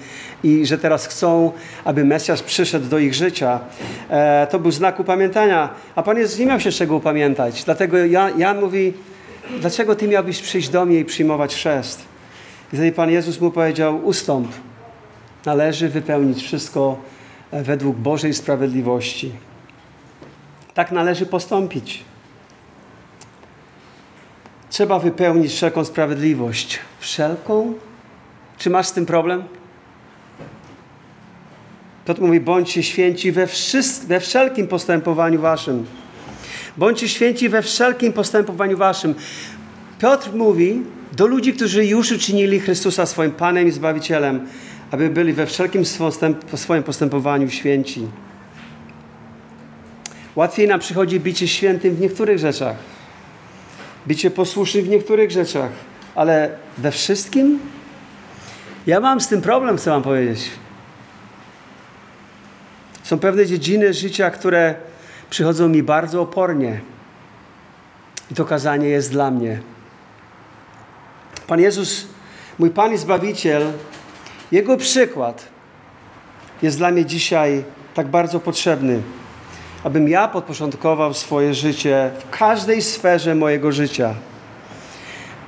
i 0.44 0.66
że 0.66 0.78
teraz 0.78 1.08
chcą, 1.08 1.52
aby 1.86 2.06
Mesjasz 2.06 2.44
przyszedł 2.44 2.86
do 2.86 3.00
ich 3.00 3.14
życia. 3.14 3.60
E, 4.10 4.48
to 4.52 4.60
był 4.60 4.72
znak 4.72 5.00
upamiętania, 5.00 5.70
a 5.96 6.04
Pan 6.04 6.18
Jezus 6.18 6.40
nie 6.40 6.46
miał 6.46 6.60
się 6.60 6.72
czego 6.72 6.96
upamiętać. 6.96 7.64
Dlatego 7.64 7.98
Jan, 7.98 8.40
Jan 8.40 8.60
mówi, 8.60 8.94
dlaczego 9.60 9.96
Ty 9.96 10.08
miałbyś 10.08 10.42
przyjść 10.42 10.70
do 10.70 10.86
mnie 10.86 11.00
i 11.00 11.06
przyjmować 11.06 11.56
chrzest? 11.56 12.02
I 12.74 12.76
wtedy 12.76 12.92
Pan 12.92 13.12
Jezus 13.12 13.42
mu 13.42 13.52
powiedział, 13.52 14.06
ustąp. 14.06 14.52
Należy 15.46 15.90
wypełnić 15.90 16.44
wszystko 16.44 16.98
e, 17.52 17.64
według 17.64 17.98
Bożej 17.98 18.34
sprawiedliwości. 18.34 19.32
Tak 20.74 20.92
należy 20.92 21.26
postąpić. 21.26 22.04
Trzeba 24.70 25.00
wypełnić 25.00 25.52
wszelką 25.52 25.86
sprawiedliwość. 25.86 26.80
Wszelką? 27.00 27.74
Czy 28.58 28.70
masz 28.70 28.88
z 28.88 28.92
tym 28.92 29.06
problem? 29.06 29.44
Piotr 32.06 32.22
mówi, 32.22 32.40
bądźcie 32.40 32.84
święci 32.84 33.32
we, 33.32 33.48
we 34.08 34.20
wszelkim 34.20 34.68
postępowaniu 34.68 35.42
waszym. 35.42 35.86
Bądźcie 36.78 37.10
święci 37.10 37.50
we 37.50 37.62
wszelkim 37.62 38.14
postępowaniu 38.14 38.78
waszym. 38.78 39.16
Piotr 40.00 40.34
mówi 40.34 40.82
do 41.18 41.28
ludzi, 41.28 41.54
którzy 41.54 41.86
już 41.86 42.12
uczynili 42.12 42.60
Chrystusa 42.60 43.06
swoim 43.06 43.32
Panem 43.32 43.68
i 43.68 43.72
Zbawicielem, 43.72 44.48
aby 44.92 45.10
byli 45.10 45.34
we 45.34 45.46
wszelkim 45.46 45.84
swoim 46.56 46.84
postępowaniu 46.84 47.50
święci. 47.50 48.08
Łatwiej 50.36 50.68
nam 50.68 50.80
przychodzi 50.80 51.20
bycie 51.20 51.48
świętym 51.48 51.96
w 51.96 52.00
niektórych 52.00 52.40
rzeczach, 52.40 52.76
bycie 54.06 54.32
posłusznym 54.32 54.86
w 54.86 54.90
niektórych 54.90 55.32
rzeczach, 55.32 55.72
ale 56.16 56.50
we 56.78 56.92
wszystkim? 56.92 57.60
Ja 58.88 59.00
mam 59.00 59.22
z 59.22 59.28
tym 59.28 59.42
problem, 59.42 59.78
chcę 59.78 59.92
Wam 59.92 60.04
powiedzieć. 60.04 60.50
Są 63.04 63.20
pewne 63.20 63.46
dziedziny 63.46 63.94
życia, 63.94 64.32
które 64.32 64.76
przychodzą 65.32 65.70
mi 65.70 65.84
bardzo 65.84 66.22
opornie. 66.22 66.82
I 68.32 68.36
to 68.36 68.46
kazanie 68.46 68.88
jest 68.88 69.12
dla 69.12 69.32
mnie. 69.32 69.60
Pan 71.48 71.60
Jezus, 71.60 72.08
mój 72.60 72.70
Pan 72.70 72.94
i 72.94 72.98
Zbawiciel, 72.98 73.72
Jego 74.52 74.78
przykład 74.78 75.48
jest 76.62 76.78
dla 76.78 76.92
mnie 76.92 77.06
dzisiaj 77.06 77.64
tak 77.94 78.08
bardzo 78.08 78.40
potrzebny, 78.40 79.02
abym 79.84 80.08
ja 80.08 80.28
podporządkował 80.28 81.14
swoje 81.14 81.54
życie 81.54 82.12
w 82.20 82.38
każdej 82.38 82.82
sferze 82.82 83.36
mojego 83.36 83.72
życia. 83.72 84.14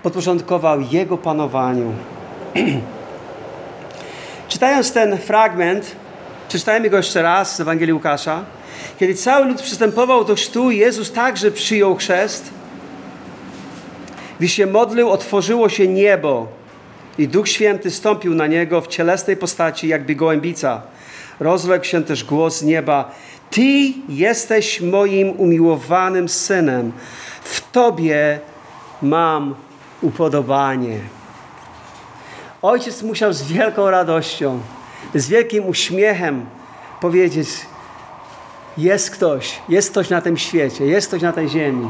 Podporządkował 0.04 0.82
Jego 0.82 1.18
panowaniu. 1.18 1.94
Czytając 4.50 4.94
ten 4.94 5.18
fragment, 5.18 5.96
przeczytajmy 6.50 6.90
go 6.90 6.98
jeszcze 6.98 7.22
raz 7.22 7.56
z 7.56 7.60
Ewangelii 7.60 7.94
Łukasza. 7.94 8.44
Kiedy 9.00 9.16
cały 9.16 9.46
lud 9.46 9.62
przystępował 9.62 10.26
do 10.26 10.36
chrztu, 10.36 10.72
Jezus 10.72 11.12
także 11.12 11.52
przyjął 11.52 11.96
chrzest. 11.96 12.50
Gdy 14.40 14.48
się 14.48 14.66
modlił, 14.66 15.10
otworzyło 15.10 15.70
się 15.70 15.88
niebo 15.88 16.48
i 17.18 17.28
Duch 17.28 17.50
Święty 17.50 17.92
stąpił 17.92 18.36
na 18.36 18.48
niego 18.48 18.82
w 18.82 18.88
cielesnej 18.88 19.38
postaci, 19.38 19.88
jakby 19.88 20.16
gołębica. 20.16 20.82
Rozległ 21.40 21.86
się 21.86 22.04
też 22.04 22.24
głos 22.24 22.58
z 22.58 22.64
nieba: 22.64 23.12
Ty 23.50 23.94
jesteś 24.10 24.82
moim 24.82 25.30
umiłowanym 25.30 26.30
synem. 26.30 26.92
W 27.44 27.72
Tobie 27.72 28.40
mam 29.02 29.56
upodobanie. 30.02 31.00
Ojciec 32.62 33.02
musiał 33.02 33.34
z 33.34 33.44
wielką 33.44 33.90
radością, 33.90 34.60
z 35.16 35.28
wielkim 35.28 35.66
uśmiechem 35.68 36.46
powiedzieć: 37.02 37.48
jest 38.78 39.12
ktoś, 39.12 39.60
jest 39.70 39.92
ktoś 39.92 40.10
na 40.10 40.22
tym 40.22 40.38
świecie, 40.38 40.86
jest 40.86 41.08
ktoś 41.08 41.22
na 41.22 41.32
tej 41.32 41.50
ziemi, 41.50 41.88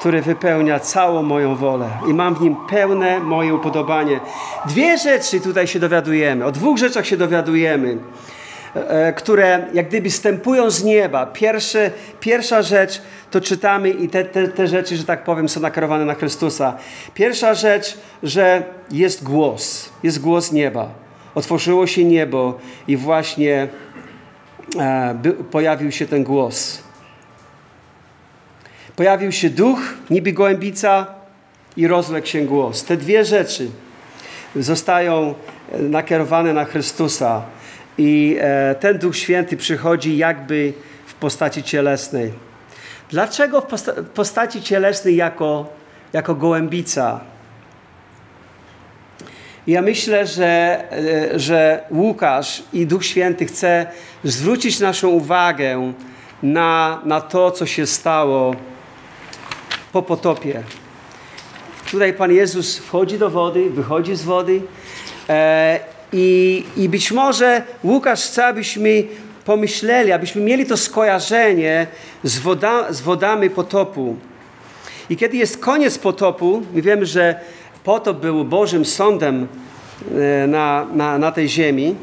który 0.00 0.22
wypełnia 0.22 0.80
całą 0.80 1.22
moją 1.22 1.56
wolę 1.56 1.90
i 2.08 2.14
mam 2.14 2.34
w 2.34 2.40
nim 2.40 2.56
pełne 2.70 3.20
moje 3.20 3.54
upodobanie. 3.54 4.20
Dwie 4.66 4.98
rzeczy 4.98 5.40
tutaj 5.40 5.66
się 5.66 5.80
dowiadujemy, 5.80 6.44
o 6.44 6.52
dwóch 6.52 6.78
rzeczach 6.78 7.06
się 7.06 7.16
dowiadujemy, 7.16 7.98
e, 8.74 9.12
które 9.12 9.66
jak 9.74 9.88
gdyby 9.88 10.10
stępują 10.10 10.70
z 10.70 10.84
nieba. 10.84 11.26
Pierwsze, 11.26 11.90
pierwsza 12.20 12.62
rzecz 12.62 13.02
to 13.30 13.40
czytamy 13.40 13.90
i 13.90 14.08
te, 14.08 14.24
te, 14.24 14.48
te 14.48 14.66
rzeczy, 14.66 14.96
że 14.96 15.04
tak 15.04 15.24
powiem, 15.24 15.48
są 15.48 15.60
nakierowane 15.60 16.04
na 16.04 16.14
Chrystusa. 16.14 16.76
Pierwsza 17.14 17.54
rzecz, 17.54 17.98
że 18.22 18.62
jest 18.90 19.24
głos, 19.24 19.90
jest 20.02 20.20
głos 20.20 20.52
nieba. 20.52 20.88
Otworzyło 21.34 21.86
się 21.86 22.04
niebo 22.04 22.58
i 22.88 22.96
właśnie 22.96 23.68
E, 23.68 23.91
pojawił 25.50 25.92
się 25.92 26.06
ten 26.06 26.24
głos. 26.24 26.82
Pojawił 28.96 29.32
się 29.32 29.50
duch, 29.50 29.80
niby 30.10 30.32
gołębica 30.32 31.06
i 31.76 31.86
rozległ 31.86 32.26
się 32.26 32.40
głos. 32.40 32.84
Te 32.84 32.96
dwie 32.96 33.24
rzeczy 33.24 33.70
zostają 34.56 35.34
e, 35.72 35.78
nakierowane 35.78 36.52
na 36.52 36.64
Chrystusa 36.64 37.42
i 37.98 38.36
e, 38.40 38.74
ten 38.74 38.98
Duch 38.98 39.16
Święty 39.16 39.56
przychodzi 39.56 40.16
jakby 40.16 40.72
w 41.06 41.14
postaci 41.14 41.62
cielesnej. 41.62 42.32
Dlaczego 43.10 43.60
w 43.60 43.66
postaci 44.14 44.62
cielesnej 44.62 45.16
jako, 45.16 45.72
jako 46.12 46.34
gołębica? 46.34 47.20
Ja 49.66 49.82
myślę, 49.82 50.26
że, 50.26 50.84
e, 50.92 51.38
że 51.38 51.84
Łukasz 51.90 52.62
i 52.72 52.86
Duch 52.86 53.04
Święty 53.04 53.46
chce 53.46 53.86
zwrócić 54.24 54.80
naszą 54.80 55.08
uwagę 55.08 55.92
na, 56.42 57.00
na 57.04 57.20
to, 57.20 57.50
co 57.50 57.66
się 57.66 57.86
stało 57.86 58.54
po 59.92 60.02
potopie. 60.02 60.62
Tutaj 61.90 62.12
Pan 62.12 62.32
Jezus 62.32 62.78
wchodzi 62.78 63.18
do 63.18 63.30
wody, 63.30 63.70
wychodzi 63.70 64.16
z 64.16 64.22
wody 64.22 64.62
e, 65.28 65.80
i, 66.12 66.64
i 66.76 66.88
być 66.88 67.12
może 67.12 67.62
Łukasz 67.84 68.24
chce, 68.24 68.46
abyśmy 68.46 69.04
pomyśleli, 69.44 70.12
abyśmy 70.12 70.42
mieli 70.42 70.66
to 70.66 70.76
skojarzenie 70.76 71.86
z, 72.22 72.38
woda, 72.38 72.92
z 72.92 73.00
wodami 73.00 73.50
potopu. 73.50 74.16
I 75.10 75.16
kiedy 75.16 75.36
jest 75.36 75.58
koniec 75.58 75.98
potopu, 75.98 76.62
my 76.74 76.82
wiemy, 76.82 77.06
że 77.06 77.40
potop 77.84 78.20
był 78.20 78.44
Bożym 78.44 78.84
sądem 78.84 79.46
e, 80.14 80.46
na, 80.46 80.86
na, 80.94 81.18
na 81.18 81.32
tej 81.32 81.48
ziemi. 81.48 81.94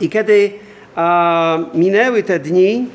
I 0.00 0.08
kiedy 0.08 0.52
a, 0.94 1.58
minęły 1.74 2.22
te 2.22 2.38
dni, 2.38 2.86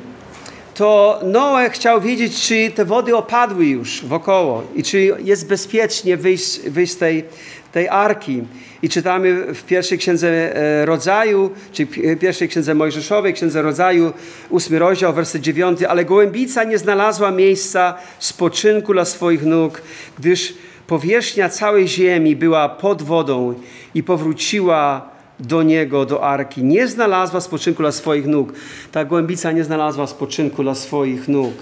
to 0.73 1.19
Noe 1.23 1.69
chciał 1.69 2.01
wiedzieć, 2.01 2.41
czy 2.41 2.71
te 2.71 2.85
wody 2.85 3.15
opadły 3.15 3.65
już 3.65 4.05
wokoło 4.05 4.63
i 4.75 4.83
czy 4.83 5.15
jest 5.23 5.47
bezpiecznie 5.47 6.17
wyjść, 6.17 6.59
wyjść 6.59 6.93
z 6.93 6.97
tej, 6.97 7.23
tej 7.71 7.89
arki. 7.89 8.43
I 8.81 8.89
czytamy 8.89 9.53
w 9.53 9.63
pierwszej 9.63 9.97
księdze 9.97 10.55
e, 10.55 10.85
rodzaju, 10.85 11.49
czy 11.71 11.87
pierwszej 12.19 12.49
księdze 12.49 12.75
Mojżeszowej, 12.75 13.33
księdze 13.33 13.61
rodzaju, 13.61 14.13
ósmy 14.49 14.79
rozdział, 14.79 15.13
werset 15.13 15.41
dziewiąty. 15.41 15.89
Ale 15.89 16.05
gołębica 16.05 16.63
nie 16.63 16.77
znalazła 16.77 17.31
miejsca 17.31 17.97
spoczynku 18.19 18.93
dla 18.93 19.05
swoich 19.05 19.45
nóg, 19.45 19.81
gdyż 20.19 20.53
powierzchnia 20.87 21.49
całej 21.49 21.87
ziemi 21.87 22.35
była 22.35 22.69
pod 22.69 23.01
wodą 23.01 23.53
i 23.93 24.03
powróciła 24.03 25.09
do 25.39 25.63
niego, 25.63 26.05
do 26.05 26.23
arki. 26.23 26.63
Nie 26.63 26.87
znalazła 26.87 27.41
spoczynku 27.41 27.83
dla 27.83 27.91
swoich 27.91 28.25
nóg. 28.25 28.53
Ta 28.91 29.05
gołębica 29.05 29.51
nie 29.51 29.63
znalazła 29.63 30.07
spoczynku 30.07 30.63
dla 30.63 30.75
swoich 30.75 31.27
nóg. 31.27 31.53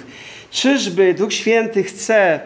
Czyżby 0.51 1.13
Duch 1.13 1.33
Święty 1.33 1.83
chce 1.83 2.39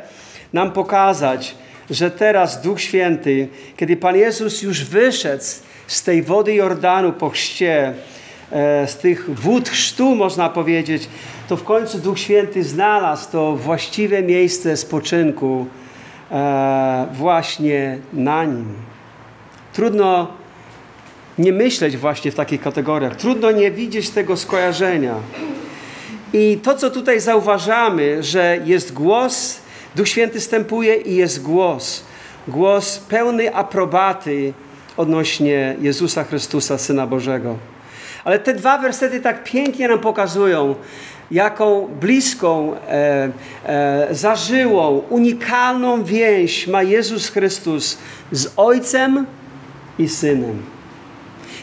nam 0.53 0.71
pokazać, 0.71 1.55
że 1.89 2.11
teraz 2.11 2.61
Duch 2.61 2.81
Święty, 2.81 3.47
kiedy 3.77 3.97
Pan 3.97 4.15
Jezus 4.15 4.61
już 4.61 4.85
wyszedł 4.85 5.43
z 5.87 6.03
tej 6.03 6.23
wody 6.23 6.53
Jordanu 6.53 7.13
po 7.13 7.29
chrzcie, 7.29 7.93
e, 8.51 8.87
z 8.87 8.97
tych 8.97 9.39
wód 9.39 9.69
chrztu, 9.69 10.15
można 10.15 10.49
powiedzieć, 10.49 11.09
to 11.47 11.57
w 11.57 11.63
końcu 11.63 11.99
Duch 11.99 12.19
Święty 12.19 12.63
znalazł 12.63 13.31
to 13.31 13.55
właściwe 13.55 14.23
miejsce 14.23 14.77
spoczynku 14.77 15.65
właśnie 17.13 17.97
na 18.13 18.45
nim. 18.45 18.73
Trudno 19.73 20.27
nie 21.37 21.53
myśleć 21.53 21.97
właśnie 21.97 22.31
w 22.31 22.35
takich 22.35 22.61
kategoriach. 22.61 23.15
Trudno 23.15 23.51
nie 23.51 23.71
widzieć 23.71 24.09
tego 24.09 24.37
skojarzenia. 24.37 25.15
I 26.33 26.59
to, 26.63 26.75
co 26.75 26.89
tutaj 26.89 27.19
zauważamy, 27.19 28.23
że 28.23 28.59
jest 28.65 28.93
głos, 28.93 29.59
Duch 29.95 30.07
Święty 30.07 30.41
stępuje 30.41 30.95
i 30.95 31.15
jest 31.15 31.41
głos. 31.41 32.03
Głos 32.47 32.99
pełny 32.99 33.55
aprobaty 33.55 34.53
odnośnie 34.97 35.75
Jezusa 35.81 36.23
Chrystusa, 36.23 36.77
Syna 36.77 37.07
Bożego. 37.07 37.55
Ale 38.23 38.39
te 38.39 38.53
dwa 38.53 38.77
wersety 38.77 39.19
tak 39.19 39.43
pięknie 39.43 39.87
nam 39.87 39.99
pokazują, 39.99 40.75
jaką 41.31 41.87
bliską, 42.01 42.75
e, 42.75 43.29
e, 43.65 44.07
zażyłą, 44.11 45.01
unikalną 45.09 46.03
więź 46.03 46.67
ma 46.67 46.83
Jezus 46.83 47.29
Chrystus 47.29 47.97
z 48.31 48.53
Ojcem 48.57 49.25
i 49.99 50.09
Synem. 50.09 50.63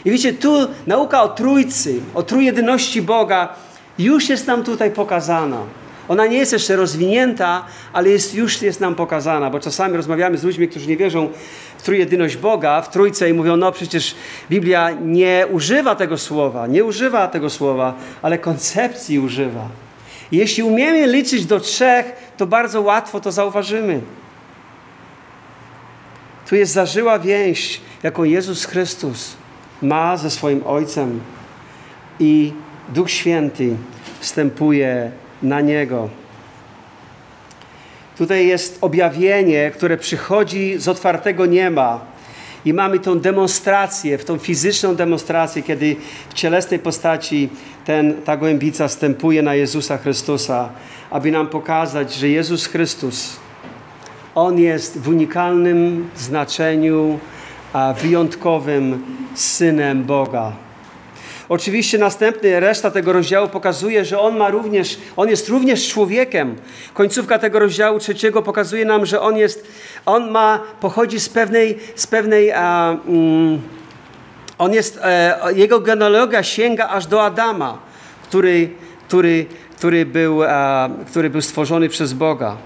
I 0.05 0.11
wiecie, 0.11 0.33
tu 0.33 0.67
nauka 0.87 1.23
o 1.23 1.27
Trójcy, 1.27 1.99
o 2.13 2.23
Trójjedyności 2.23 3.01
Boga 3.01 3.53
już 3.99 4.29
jest 4.29 4.47
nam 4.47 4.63
tutaj 4.63 4.91
pokazana. 4.91 5.61
Ona 6.07 6.25
nie 6.25 6.37
jest 6.37 6.53
jeszcze 6.53 6.75
rozwinięta, 6.75 7.65
ale 7.93 8.09
jest, 8.09 8.35
już 8.35 8.61
jest 8.61 8.79
nam 8.79 8.95
pokazana, 8.95 9.49
bo 9.49 9.59
czasami 9.59 9.97
rozmawiamy 9.97 10.37
z 10.37 10.43
ludźmi, 10.43 10.67
którzy 10.67 10.87
nie 10.87 10.97
wierzą 10.97 11.29
w 11.77 11.81
trójjedyność 11.83 12.37
Boga, 12.37 12.81
w 12.81 12.89
Trójce 12.89 13.29
i 13.29 13.33
mówią, 13.33 13.57
no 13.57 13.71
przecież 13.71 14.15
Biblia 14.49 14.91
nie 14.91 15.45
używa 15.51 15.95
tego 15.95 16.17
słowa, 16.17 16.67
nie 16.67 16.85
używa 16.85 17.27
tego 17.27 17.49
słowa, 17.49 17.93
ale 18.21 18.37
koncepcji 18.37 19.19
używa. 19.19 19.69
I 20.31 20.37
jeśli 20.37 20.63
umiemy 20.63 21.07
liczyć 21.07 21.45
do 21.45 21.59
trzech, 21.59 22.33
to 22.37 22.47
bardzo 22.47 22.81
łatwo 22.81 23.19
to 23.19 23.31
zauważymy. 23.31 24.01
Tu 26.49 26.55
jest 26.55 26.73
zażyła 26.73 27.19
więź, 27.19 27.81
jaką 28.03 28.23
Jezus 28.23 28.65
Chrystus 28.65 29.37
ma 29.81 30.17
ze 30.17 30.29
swoim 30.29 30.61
Ojcem 30.65 31.19
i 32.19 32.53
Duch 32.89 33.11
Święty 33.11 33.75
wstępuje 34.19 35.11
na 35.43 35.61
Niego. 35.61 36.09
Tutaj 38.17 38.47
jest 38.47 38.77
objawienie, 38.81 39.71
które 39.71 39.97
przychodzi 39.97 40.77
z 40.77 40.87
otwartego 40.87 41.45
nieba. 41.45 42.05
I 42.65 42.73
mamy 42.73 42.99
tą 42.99 43.19
demonstrację, 43.19 44.17
w 44.17 44.25
tą 44.25 44.37
fizyczną 44.37 44.95
demonstrację, 44.95 45.63
kiedy 45.63 45.95
w 46.29 46.33
cielesnej 46.33 46.79
postaci 46.79 47.49
ten, 47.85 48.21
ta 48.21 48.37
gołębica 48.37 48.87
wstępuje 48.87 49.41
na 49.41 49.55
Jezusa 49.55 49.97
Chrystusa, 49.97 50.69
aby 51.09 51.31
nam 51.31 51.47
pokazać, 51.47 52.13
że 52.13 52.29
Jezus 52.29 52.65
Chrystus, 52.65 53.39
On 54.35 54.59
jest 54.59 54.99
w 54.99 55.07
unikalnym 55.07 56.09
znaczeniu, 56.15 57.19
wyjątkowym 58.01 59.03
Synem 59.35 60.03
Boga. 60.03 60.66
Oczywiście 61.49 61.97
następny, 61.97 62.59
reszta 62.59 62.91
tego 62.91 63.13
rozdziału 63.13 63.47
pokazuje, 63.49 64.05
że 64.05 64.19
on 64.19 64.37
ma 64.37 64.49
również, 64.49 64.97
on 65.15 65.29
jest 65.29 65.49
również 65.49 65.89
człowiekiem. 65.89 66.55
Końcówka 66.93 67.39
tego 67.39 67.59
rozdziału 67.59 67.99
trzeciego 67.99 68.41
pokazuje 68.41 68.85
nam, 68.85 69.05
że 69.05 69.21
on 69.21 69.37
jest, 69.37 69.67
on 70.05 70.31
ma, 70.31 70.59
pochodzi 70.79 71.19
z 71.19 71.29
pewnej, 71.29 71.77
z 71.95 72.07
pewnej, 72.07 72.51
a, 72.51 72.97
mm, 73.07 73.61
on 74.57 74.73
jest, 74.73 74.99
e, 75.03 75.39
jego 75.55 75.79
genealogia 75.79 76.43
sięga 76.43 76.89
aż 76.89 77.07
do 77.07 77.23
Adama, 77.23 77.77
który, 78.23 78.69
który, 79.07 79.45
który, 79.77 80.05
był, 80.05 80.43
a, 80.43 80.89
który 81.07 81.29
był 81.29 81.41
stworzony 81.41 81.89
przez 81.89 82.13
Boga. 82.13 82.57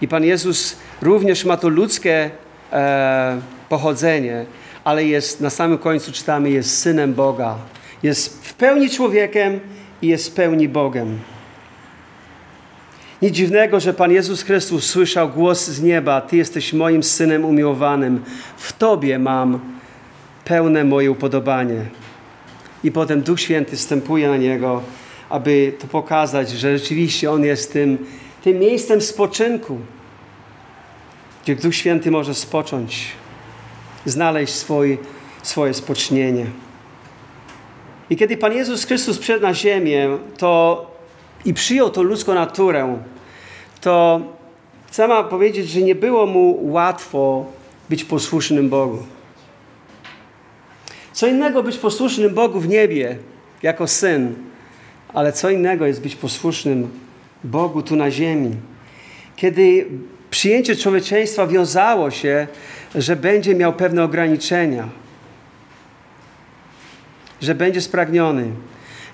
I 0.00 0.08
Pan 0.08 0.24
Jezus 0.24 0.76
również 1.02 1.44
ma 1.44 1.56
to 1.56 1.68
ludzkie 1.68 2.30
e, 2.72 3.40
pochodzenie, 3.68 4.46
ale 4.84 5.04
jest 5.04 5.40
na 5.40 5.50
samym 5.50 5.78
końcu 5.78 6.12
czytamy, 6.12 6.50
jest 6.50 6.78
synem 6.78 7.14
Boga. 7.14 7.56
Jest 8.02 8.46
w 8.46 8.54
pełni 8.54 8.90
człowiekiem 8.90 9.60
i 10.02 10.06
jest 10.06 10.30
w 10.30 10.34
pełni 10.34 10.68
Bogiem. 10.68 11.18
Nic 13.22 13.34
dziwnego, 13.34 13.80
że 13.80 13.94
Pan 13.94 14.12
Jezus 14.12 14.42
Chrystus 14.42 14.86
słyszał 14.86 15.28
głos 15.28 15.68
z 15.68 15.82
nieba: 15.82 16.20
Ty 16.20 16.36
jesteś 16.36 16.72
moim 16.72 17.02
synem 17.02 17.44
umiłowanym, 17.44 18.24
w 18.56 18.72
Tobie 18.72 19.18
mam 19.18 19.60
pełne 20.44 20.84
moje 20.84 21.10
upodobanie. 21.10 21.84
I 22.84 22.92
potem 22.92 23.22
Duch 23.22 23.40
Święty 23.40 23.76
wstępuje 23.76 24.28
na 24.28 24.36
niego, 24.36 24.82
aby 25.28 25.72
to 25.78 25.86
pokazać, 25.86 26.50
że 26.50 26.78
rzeczywiście 26.78 27.30
On 27.30 27.44
jest 27.44 27.72
tym, 27.72 27.98
tym 28.44 28.58
miejscem 28.58 29.00
spoczynku, 29.00 29.78
gdzie 31.44 31.56
Duch 31.56 31.74
Święty 31.74 32.10
może 32.10 32.34
spocząć 32.34 33.19
znaleźć 34.06 34.54
swój, 34.54 34.98
swoje 35.42 35.74
spocznienie. 35.74 36.46
I 38.10 38.16
kiedy 38.16 38.36
Pan 38.36 38.52
Jezus 38.52 38.84
Chrystus 38.84 39.18
przyszedł 39.18 39.42
na 39.42 39.54
ziemię 39.54 40.08
to, 40.38 40.86
i 41.44 41.54
przyjął 41.54 41.90
tą 41.90 42.02
ludzką 42.02 42.34
naturę, 42.34 42.98
to 43.80 44.20
chcę 44.86 45.24
powiedzieć, 45.30 45.70
że 45.70 45.82
nie 45.82 45.94
było 45.94 46.26
mu 46.26 46.58
łatwo 46.72 47.46
być 47.90 48.04
posłusznym 48.04 48.68
Bogu. 48.68 48.98
Co 51.12 51.26
innego 51.26 51.62
być 51.62 51.76
posłusznym 51.76 52.34
Bogu 52.34 52.60
w 52.60 52.68
niebie 52.68 53.16
jako 53.62 53.86
syn, 53.86 54.34
ale 55.14 55.32
co 55.32 55.50
innego 55.50 55.86
jest 55.86 56.02
być 56.02 56.16
posłusznym 56.16 56.90
Bogu 57.44 57.82
tu 57.82 57.96
na 57.96 58.10
ziemi. 58.10 58.50
Kiedy 59.36 59.86
przyjęcie 60.30 60.76
człowieczeństwa 60.76 61.46
wiązało 61.46 62.10
się 62.10 62.46
że 62.94 63.16
będzie 63.16 63.54
miał 63.54 63.72
pewne 63.72 64.04
ograniczenia, 64.04 64.88
że 67.40 67.54
będzie 67.54 67.80
spragniony, 67.80 68.50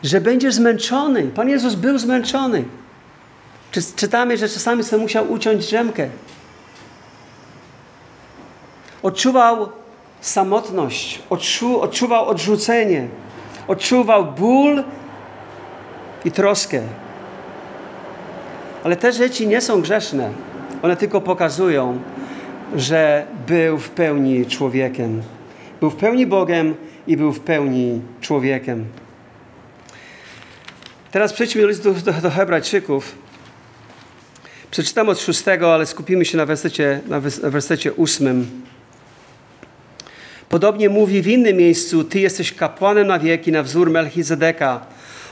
że 0.03 0.21
będzie 0.21 0.53
zmęczony. 0.53 1.23
Pan 1.23 1.49
Jezus 1.49 1.75
był 1.75 1.99
zmęczony. 1.99 2.65
Czytamy, 3.97 4.37
że 4.37 4.49
czasami 4.49 4.85
sobie 4.85 5.03
musiał 5.03 5.33
uciąć 5.33 5.67
drzemkę. 5.67 6.09
Odczuwał 9.03 9.69
samotność, 10.21 11.23
odczu, 11.31 11.81
odczuwał 11.81 12.29
odrzucenie, 12.29 13.09
odczuwał 13.69 14.25
ból 14.25 14.85
i 16.25 16.33
troskę. 16.33 16.83
Ale 18.85 18.97
te 18.97 19.13
rzeczy 19.13 19.47
nie 19.47 19.61
są 19.61 19.81
grzeszne. 19.81 20.31
One 20.83 20.97
tylko 20.97 21.21
pokazują, 21.21 21.99
że 22.75 23.27
był 23.47 23.79
w 23.79 23.91
pełni 23.91 24.47
człowiekiem. 24.47 25.23
Był 25.81 25.91
w 25.91 25.97
pełni 25.97 26.27
Bogiem 26.27 26.75
i 27.07 27.17
był 27.17 27.33
w 27.33 27.41
pełni 27.41 28.01
człowiekiem. 28.21 28.85
Teraz 31.11 31.33
przejdźmy 31.33 31.63
do 31.63 31.69
listu 31.69 31.95
do, 31.95 32.13
do 32.13 32.31
Hebrajczyków. 32.31 33.15
Przeczytam 34.71 35.09
od 35.09 35.21
szóstego, 35.21 35.75
ale 35.75 35.87
skupimy 35.87 36.25
się 36.25 36.37
na 36.39 36.47
wersecie, 36.47 37.01
na 37.07 37.21
wersecie 37.51 37.93
ósmym. 37.93 38.63
Podobnie 40.49 40.89
mówi 40.89 41.23
w 41.23 41.27
innym 41.27 41.57
miejscu: 41.57 42.05
Ty 42.05 42.21
jesteś 42.21 42.53
kapłanem 42.53 43.07
na 43.07 43.19
wieki, 43.19 43.53
na 43.53 43.63
wzór 43.63 43.91
Melchizedeka 43.91 44.87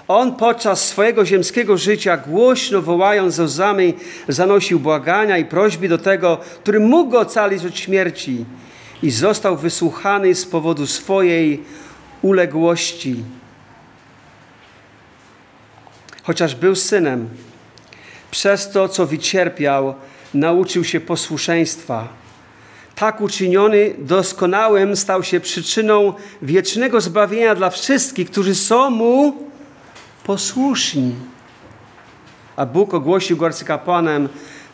on 0.09 0.37
podczas 0.37 0.89
swojego 0.89 1.27
ziemskiego 1.27 1.77
życia 1.77 2.17
głośno 2.17 2.83
wołając 2.83 3.35
ze 3.35 3.45
łzami 3.45 3.95
zanosił 4.29 4.81
błagania 4.81 5.39
i 5.39 5.45
prośby 5.45 5.89
do 5.89 5.99
tego, 5.99 6.39
który 6.63 6.81
mógł 6.81 7.11
go 7.11 7.21
ocalić 7.21 7.65
od 7.65 7.79
śmierci 7.79 8.45
i 9.03 9.11
został 9.11 9.57
wysłuchany 9.57 10.35
z 10.35 10.47
powodu 10.47 10.87
swojej 10.87 11.63
uległości. 12.23 13.17
Chociaż 16.23 16.55
był 16.55 16.75
synem, 16.75 17.29
przez 18.31 18.71
to, 18.71 18.89
co 18.89 19.07
wycierpiał, 19.07 19.95
nauczył 20.35 20.85
się 20.85 21.01
posłuszeństwa. 21.01 22.09
tak 22.95 23.21
uczyniony 23.21 23.95
doskonałym 23.99 24.97
stał 24.97 25.23
się 25.23 25.41
przyczyną 25.41 26.13
wiecznego 26.43 27.01
zbawienia 27.01 27.55
dla 27.55 27.71
wszystkich, 27.71 28.31
którzy 28.31 28.55
są 28.55 28.91
mu 28.91 29.44
posłuszni. 30.25 31.15
A 32.57 32.67
Bóg 32.67 32.95
ogłosił 32.95 33.37
go 33.37 33.47
arcykapłanem 33.47 34.29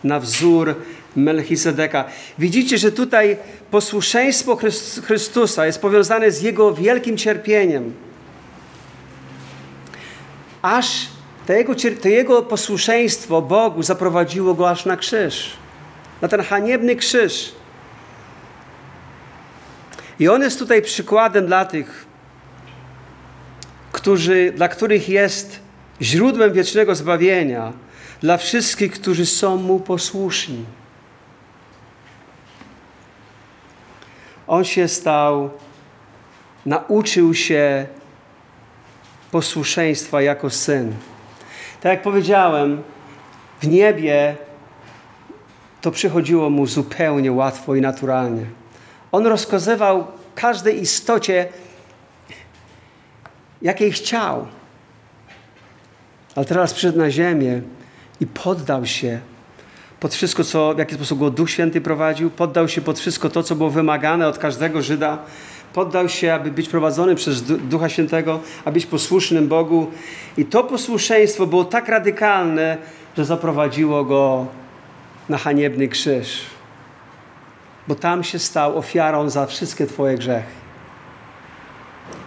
na 0.05 0.21
wzór 0.21 0.75
Melchisedeka. 1.17 2.05
Widzicie, 2.39 2.79
że 2.79 2.93
tutaj 2.93 3.37
posłuszeństwo 3.71 4.59
Chrystusa 5.05 5.67
jest 5.67 5.81
powiązane 5.81 6.31
z 6.31 6.43
Jego 6.43 6.75
wielkim 6.75 7.17
cierpieniem. 7.17 7.93
Aż 10.63 11.07
to 11.47 11.53
jego, 11.53 11.75
to 12.03 12.09
jego 12.09 12.43
posłuszeństwo 12.43 13.43
Bogu 13.43 13.83
zaprowadziło 13.83 14.55
go 14.55 14.71
aż 14.71 14.85
na 14.85 14.97
krzyż. 14.97 15.51
Na 16.23 16.29
ten 16.29 16.43
haniebny 16.43 16.97
krzyż. 16.97 17.53
I 20.19 20.29
on 20.29 20.43
jest 20.43 20.59
tutaj 20.59 20.83
przykładem 20.83 21.47
dla 21.47 21.65
tych, 21.65 22.07
którzy, 24.01 24.53
dla 24.57 24.69
których 24.69 25.09
jest 25.09 25.61
źródłem 26.03 26.53
wiecznego 26.53 26.95
zbawienia, 26.95 27.73
dla 28.21 28.37
wszystkich, 28.37 28.93
którzy 28.93 29.27
są 29.27 29.57
mu 29.57 29.81
posłuszni. 29.81 30.65
On 34.47 34.65
się 34.65 34.89
stał, 34.89 35.51
nauczył 36.67 37.35
się 37.35 37.87
posłuszeństwa 39.31 40.23
jako 40.23 40.51
syn. 40.51 40.95
Tak 41.81 41.93
jak 41.93 42.03
powiedziałem, 42.03 42.83
w 43.61 43.69
niebie 43.69 44.37
to 45.81 45.91
przychodziło 45.91 46.51
mu 46.51 46.67
zupełnie 46.67 47.33
łatwo 47.33 47.75
i 47.75 47.81
naturalnie. 47.81 48.45
On 49.13 49.27
rozkazywał 49.27 50.07
każdej 50.35 50.81
istocie, 50.81 51.49
jakiej 53.63 53.93
chciał. 53.93 54.47
Ale 56.37 56.47
teraz 56.47 56.73
przyszedł 56.73 56.99
na 56.99 57.11
ziemię 57.11 57.61
i 58.21 58.27
poddał 58.27 58.87
się 58.87 59.21
pod 60.01 60.15
wszystko, 60.15 60.45
co, 60.45 60.75
w 60.75 60.79
jaki 60.79 60.95
sposób 60.95 61.19
go 61.19 61.31
Duch 61.31 61.51
Święty 61.51 61.81
prowadził, 61.81 62.31
poddał 62.31 62.69
się 62.69 62.81
pod 62.81 62.99
wszystko 62.99 63.29
to, 63.29 63.43
co 63.43 63.57
było 63.57 63.71
wymagane 63.71 64.29
od 64.29 64.39
każdego 64.39 64.83
Żyda, 64.83 65.19
poddał 65.73 66.09
się, 66.09 66.35
aby 66.35 66.51
być 66.51 66.69
prowadzony 66.69 67.15
przez 67.15 67.43
Ducha 67.43 67.89
Świętego, 67.89 68.41
aby 68.65 68.75
być 68.75 68.87
posłusznym 68.87 69.49
Bogu. 69.49 69.87
I 70.37 70.45
to 70.45 70.65
posłuszeństwo 70.65 71.47
było 71.47 71.65
tak 71.65 71.89
radykalne, 71.89 72.77
że 73.17 73.25
zaprowadziło 73.25 74.05
go 74.05 74.47
na 75.29 75.39
haniebny 75.39 75.89
krzyż. 75.89 76.43
Bo 77.89 77.95
tam 77.95 78.25
się 78.25 78.39
stał 78.39 78.79
ofiarą 78.79 79.31
za 79.31 79.47
wszystkie 79.47 79.87
Twoje 79.87 80.19
grzechy. 80.19 80.61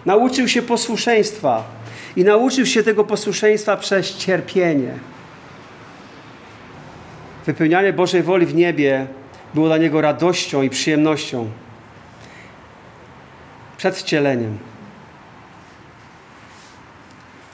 Nauczył 0.06 0.48
się 0.48 0.62
posłuszeństwa 0.62 1.64
i 2.16 2.24
nauczył 2.24 2.66
się 2.66 2.82
tego 2.82 3.04
posłuszeństwa 3.04 3.76
przez 3.76 4.16
cierpienie. 4.16 4.94
Wypełnianie 7.46 7.92
Bożej 7.92 8.22
woli 8.22 8.46
w 8.46 8.54
niebie 8.54 9.06
było 9.54 9.66
dla 9.66 9.78
niego 9.78 10.00
radością 10.00 10.62
i 10.62 10.70
przyjemnością 10.70 11.50
przed 13.76 13.96
wcieleniem. 13.96 14.58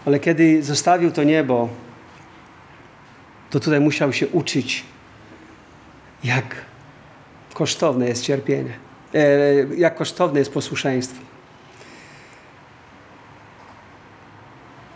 Ale 0.06 0.20
kiedy 0.20 0.62
zostawił 0.62 1.10
to 1.10 1.24
niebo, 1.24 1.68
to 3.50 3.60
tutaj 3.60 3.80
musiał 3.80 4.12
się 4.12 4.28
uczyć, 4.28 4.84
jak 6.24 6.56
kosztowne 7.54 8.08
jest 8.08 8.22
cierpienie, 8.22 8.72
e, 9.14 9.20
jak 9.76 9.94
kosztowne 9.94 10.38
jest 10.38 10.52
posłuszeństwo. 10.52 11.29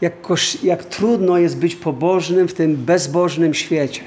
Jak, 0.05 0.13
jak 0.63 0.85
trudno 0.85 1.39
jest 1.39 1.59
być 1.59 1.77
pobożnym 1.77 2.49
w 2.49 2.55
tym 2.55 2.77
bezbożnym 2.77 3.55
świecie. 3.55 4.03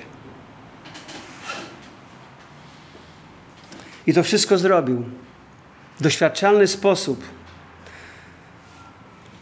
I 4.08 4.14
to 4.14 4.24
wszystko 4.24 4.58
zrobił 4.58 5.04
w 6.00 6.04
doświadczalny 6.04 6.68
sposób. 6.68 7.24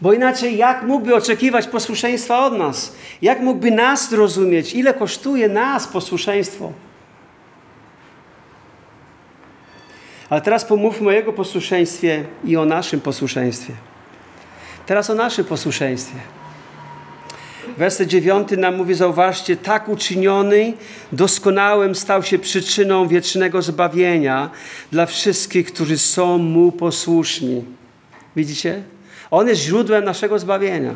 Bo 0.02 0.14
inaczej, 0.14 0.58
jak 0.58 0.84
mógłby 0.84 1.16
oczekiwać 1.16 1.68
posłuszeństwa 1.68 2.46
od 2.46 2.58
nas? 2.58 2.96
Jak 3.22 3.40
mógłby 3.40 3.72
nas 3.72 4.10
zrozumieć? 4.10 4.74
Ile 4.74 4.94
kosztuje 4.94 5.50
nas 5.50 5.88
posłuszeństwo? 5.88 6.74
Ale 10.30 10.42
teraz 10.42 10.66
pomówmy 10.66 11.10
o 11.10 11.12
Jego 11.12 11.34
posłuszeństwie 11.34 12.26
i 12.44 12.58
o 12.58 12.66
naszym 12.66 13.02
posłuszeństwie. 13.02 13.74
Teraz 14.86 15.10
o 15.10 15.16
naszym 15.16 15.46
posłuszeństwie. 15.46 16.20
Werset 17.78 18.10
dziewiąty 18.10 18.58
nam 18.58 18.76
mówi, 18.76 18.94
zauważcie, 18.94 19.58
tak 19.58 19.90
uczyniony 19.90 20.74
doskonałym 21.12 21.96
stał 21.96 22.24
się 22.24 22.40
przyczyną 22.40 23.08
wiecznego 23.08 23.62
zbawienia 23.62 24.50
dla 24.92 25.06
wszystkich, 25.06 25.74
którzy 25.74 25.98
są 25.98 26.38
Mu 26.38 26.72
posłuszni. 26.72 27.66
Widzicie? 28.36 28.84
On 29.32 29.48
jest 29.48 29.62
źródłem 29.62 30.04
naszego 30.04 30.40
zbawienia. 30.40 30.96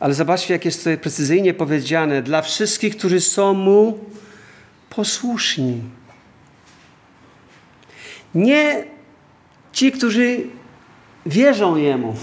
Ale 0.00 0.14
zobaczcie, 0.14 0.54
jak 0.54 0.64
jest 0.64 0.78
tutaj 0.78 0.98
precyzyjnie 0.98 1.54
powiedziane, 1.54 2.22
dla 2.22 2.42
wszystkich, 2.42 2.96
którzy 2.96 3.20
są 3.20 3.54
Mu 3.54 3.98
posłuszni. 4.90 5.82
Nie 8.34 8.84
ci, 9.72 9.92
którzy 9.92 10.40
wierzą 11.26 11.76
Jemu, 11.76 12.14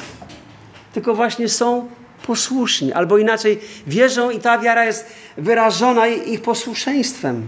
tylko 0.93 1.15
właśnie 1.15 1.49
są 1.49 1.89
posłuszni. 2.27 2.93
Albo 2.93 3.17
inaczej, 3.17 3.59
wierzą 3.87 4.29
i 4.29 4.39
ta 4.39 4.59
wiara 4.59 4.85
jest 4.85 5.05
wyrażona 5.37 6.07
ich 6.07 6.41
posłuszeństwem. 6.41 7.47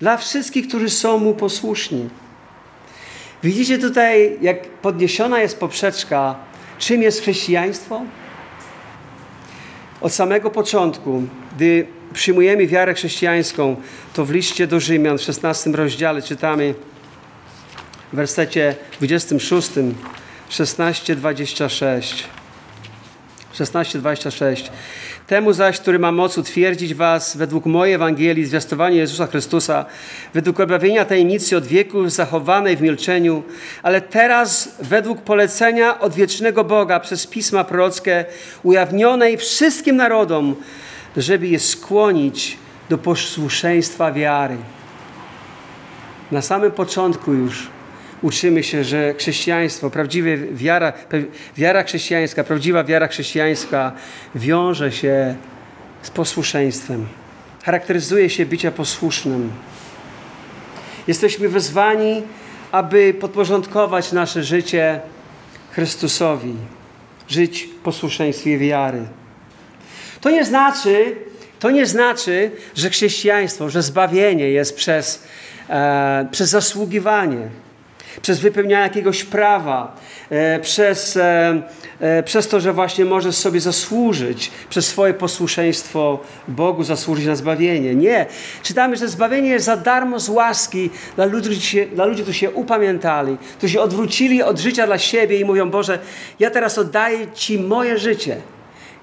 Dla 0.00 0.16
wszystkich, 0.16 0.68
którzy 0.68 0.90
są 0.90 1.18
Mu 1.18 1.34
posłuszni. 1.34 2.08
Widzicie 3.42 3.78
tutaj, 3.78 4.38
jak 4.40 4.68
podniesiona 4.68 5.40
jest 5.40 5.60
poprzeczka, 5.60 6.34
czym 6.78 7.02
jest 7.02 7.20
chrześcijaństwo? 7.20 8.02
Od 10.00 10.12
samego 10.12 10.50
początku, 10.50 11.22
gdy 11.56 11.86
przyjmujemy 12.12 12.66
wiarę 12.66 12.94
chrześcijańską, 12.94 13.76
to 14.14 14.24
w 14.24 14.30
liście 14.30 14.66
do 14.66 14.80
Rzymian 14.80 15.18
w 15.18 15.22
16 15.22 15.70
rozdziale 15.70 16.22
czytamy 16.22 16.74
w 18.12 18.16
wersecie 18.16 18.74
26, 18.98 19.70
16-26. 20.50 22.39
16:26. 23.54 24.70
Temu 25.26 25.52
zaś, 25.52 25.80
który 25.80 25.98
ma 25.98 26.12
moc 26.12 26.38
utwierdzić 26.38 26.94
was 26.94 27.36
według 27.36 27.66
mojej 27.66 27.94
Ewangelii, 27.94 28.46
zwiastowania 28.46 28.96
Jezusa 28.96 29.26
Chrystusa, 29.26 29.84
według 30.34 30.60
objawienia 30.60 31.04
tajemnicy 31.04 31.56
od 31.56 31.66
wieków 31.66 32.12
zachowanej 32.12 32.76
w 32.76 32.82
milczeniu, 32.82 33.42
ale 33.82 34.00
teraz 34.00 34.76
według 34.82 35.22
polecenia 35.22 36.00
odwiecznego 36.00 36.64
Boga 36.64 37.00
przez 37.00 37.26
pisma 37.26 37.64
prorockie 37.64 38.24
ujawnionej 38.62 39.36
wszystkim 39.36 39.96
narodom, 39.96 40.54
żeby 41.16 41.48
je 41.48 41.58
skłonić 41.58 42.58
do 42.88 42.98
posłuszeństwa 42.98 44.12
wiary. 44.12 44.56
Na 46.32 46.42
samym 46.42 46.72
początku 46.72 47.32
już 47.32 47.68
uczymy 48.22 48.62
się, 48.62 48.84
że 48.84 49.14
chrześcijaństwo, 49.14 49.90
prawdziwa 49.90 50.28
wiara, 50.52 50.92
wiara 51.56 51.82
chrześcijańska, 51.82 52.44
prawdziwa 52.44 52.84
wiara 52.84 53.08
chrześcijańska 53.08 53.92
wiąże 54.34 54.92
się 54.92 55.36
z 56.02 56.10
posłuszeństwem. 56.10 57.06
Charakteryzuje 57.64 58.30
się 58.30 58.46
bycia 58.46 58.70
posłusznym. 58.70 59.50
Jesteśmy 61.06 61.48
wezwani, 61.48 62.22
aby 62.72 63.14
podporządkować 63.14 64.12
nasze 64.12 64.44
życie 64.44 65.00
Chrystusowi, 65.70 66.54
żyć 67.28 67.62
w 67.62 67.82
posłuszeństwie 67.82 68.58
wiary. 68.58 69.02
To 70.20 70.30
nie 70.30 70.44
znaczy, 70.44 71.16
to 71.60 71.70
nie 71.70 71.86
znaczy, 71.86 72.50
że 72.74 72.90
chrześcijaństwo, 72.90 73.70
że 73.70 73.82
zbawienie 73.82 74.50
jest 74.50 74.76
przez, 74.76 75.22
e, 75.68 76.28
przez 76.30 76.50
zasługiwanie 76.50 77.48
przez 78.22 78.40
wypełnianie 78.40 78.82
jakiegoś 78.82 79.24
prawa, 79.24 79.96
e, 80.30 80.60
przez, 80.60 81.16
e, 81.16 81.62
e, 82.00 82.22
przez 82.22 82.48
to, 82.48 82.60
że 82.60 82.72
właśnie 82.72 83.04
możesz 83.04 83.36
sobie 83.36 83.60
zasłużyć, 83.60 84.50
przez 84.70 84.86
swoje 84.86 85.14
posłuszeństwo 85.14 86.18
Bogu 86.48 86.84
zasłużyć 86.84 87.26
na 87.26 87.36
zbawienie. 87.36 87.94
Nie. 87.94 88.26
Czytamy, 88.62 88.96
że 88.96 89.08
zbawienie 89.08 89.48
jest 89.48 89.66
za 89.66 89.76
darmo 89.76 90.20
z 90.20 90.28
łaski 90.28 90.90
dla 91.16 91.24
ludzi, 91.24 91.86
dla 91.94 92.04
ludzi 92.04 92.22
którzy 92.22 92.38
się 92.38 92.50
upamiętali, 92.50 93.36
którzy 93.58 93.72
się 93.72 93.80
odwrócili 93.80 94.42
od 94.42 94.58
życia 94.58 94.86
dla 94.86 94.98
siebie 94.98 95.40
i 95.40 95.44
mówią, 95.44 95.70
Boże, 95.70 95.98
ja 96.40 96.50
teraz 96.50 96.78
oddaję 96.78 97.26
Ci 97.34 97.58
moje 97.58 97.98
życie. 97.98 98.36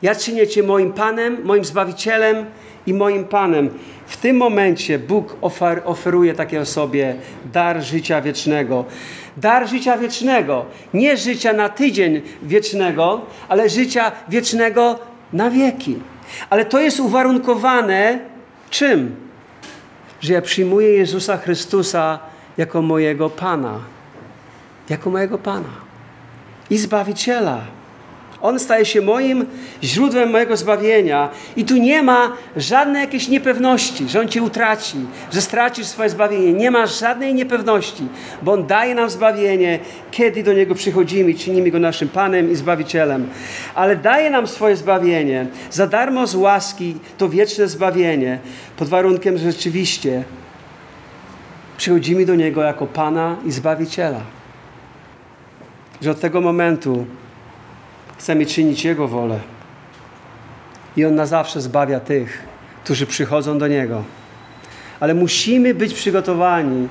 Ja 0.01 0.15
czynię 0.15 0.47
Cię 0.47 0.63
moim 0.63 0.93
Panem, 0.93 1.37
moim 1.43 1.65
Zbawicielem 1.65 2.45
i 2.87 2.93
moim 2.93 3.25
Panem, 3.25 3.69
w 4.07 4.17
tym 4.17 4.37
momencie 4.37 4.99
Bóg 4.99 5.37
ofer, 5.41 5.81
oferuje 5.85 6.33
takiej 6.33 6.59
osobie 6.59 7.15
dar 7.53 7.83
życia 7.83 8.21
wiecznego. 8.21 8.85
Dar 9.37 9.69
życia 9.69 9.97
wiecznego. 9.97 10.65
Nie 10.93 11.17
życia 11.17 11.53
na 11.53 11.69
tydzień 11.69 12.21
wiecznego, 12.43 13.21
ale 13.49 13.69
życia 13.69 14.11
wiecznego 14.29 14.99
na 15.33 15.49
wieki. 15.49 15.95
Ale 16.49 16.65
to 16.65 16.79
jest 16.79 16.99
uwarunkowane 16.99 18.19
czym? 18.69 19.15
Że 20.21 20.33
ja 20.33 20.41
przyjmuję 20.41 20.89
Jezusa 20.89 21.37
Chrystusa 21.37 22.19
jako 22.57 22.81
mojego 22.81 23.29
Pana. 23.29 23.79
Jako 24.89 25.09
mojego 25.09 25.37
Pana 25.37 25.87
i 26.69 26.77
Zbawiciela. 26.77 27.76
On 28.47 28.59
staje 28.59 28.85
się 28.85 29.01
moim 29.01 29.45
źródłem 29.83 30.29
mojego 30.31 30.57
zbawienia. 30.57 31.29
I 31.55 31.65
tu 31.65 31.77
nie 31.77 32.03
ma 32.03 32.31
żadnej 32.55 33.01
jakiejś 33.01 33.27
niepewności, 33.27 34.09
że 34.09 34.19
On 34.19 34.27
Cię 34.27 34.41
utraci, 34.41 34.97
że 35.33 35.41
stracisz 35.41 35.85
swoje 35.85 36.09
zbawienie. 36.09 36.53
Nie 36.53 36.71
ma 36.71 36.85
żadnej 36.85 37.33
niepewności, 37.33 38.07
bo 38.41 38.51
On 38.51 38.67
daje 38.67 38.95
nam 38.95 39.09
zbawienie, 39.09 39.79
kiedy 40.11 40.43
do 40.43 40.53
Niego 40.53 40.75
przychodzimy 40.75 41.33
czynimy 41.33 41.71
Go 41.71 41.79
naszym 41.79 42.09
Panem 42.09 42.51
i 42.51 42.55
Zbawicielem. 42.55 43.29
Ale 43.75 43.95
daje 43.95 44.29
nam 44.29 44.47
swoje 44.47 44.75
zbawienie 44.75 45.47
za 45.71 45.87
darmo 45.87 46.27
z 46.27 46.35
łaski, 46.35 46.95
to 47.17 47.29
wieczne 47.29 47.67
zbawienie, 47.67 48.39
pod 48.77 48.87
warunkiem, 48.87 49.37
że 49.37 49.51
rzeczywiście 49.51 50.23
przychodzimy 51.77 52.25
do 52.25 52.35
Niego 52.35 52.61
jako 52.61 52.85
Pana 52.85 53.35
i 53.45 53.51
Zbawiciela. 53.51 54.21
Że 56.01 56.11
od 56.11 56.19
tego 56.19 56.41
momentu 56.41 57.05
chcemy 58.17 58.45
czynić 58.45 58.85
Jego 58.85 59.07
wolę. 59.07 59.39
I 60.97 61.05
On 61.05 61.15
na 61.15 61.25
zawsze 61.25 61.61
zbawia 61.61 61.99
tych, 61.99 62.43
którzy 62.83 63.05
przychodzą 63.05 63.57
do 63.57 63.67
Niego. 63.67 64.03
Ale 64.99 65.13
musimy 65.13 65.73
być 65.73 65.93
przygotowani, 65.93 66.87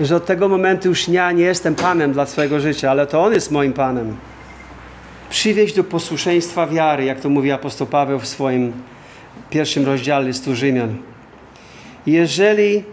że 0.00 0.16
od 0.16 0.26
tego 0.26 0.48
momentu 0.48 0.88
już 0.88 1.08
ja 1.08 1.32
nie 1.32 1.44
jestem 1.44 1.74
Panem 1.74 2.12
dla 2.12 2.26
swojego 2.26 2.60
życia, 2.60 2.90
ale 2.90 3.06
to 3.06 3.24
On 3.24 3.32
jest 3.32 3.50
moim 3.50 3.72
Panem. 3.72 4.16
Przywieźć 5.30 5.74
do 5.74 5.84
posłuszeństwa 5.84 6.66
wiary, 6.66 7.04
jak 7.04 7.20
to 7.20 7.28
mówi 7.28 7.52
apostoł 7.52 7.86
Paweł 7.86 8.18
w 8.18 8.26
swoim 8.26 8.72
pierwszym 9.50 9.86
rozdziale 9.86 10.26
listu 10.26 10.54
Rzymian. 10.54 10.96
Jeżeli 12.06 12.84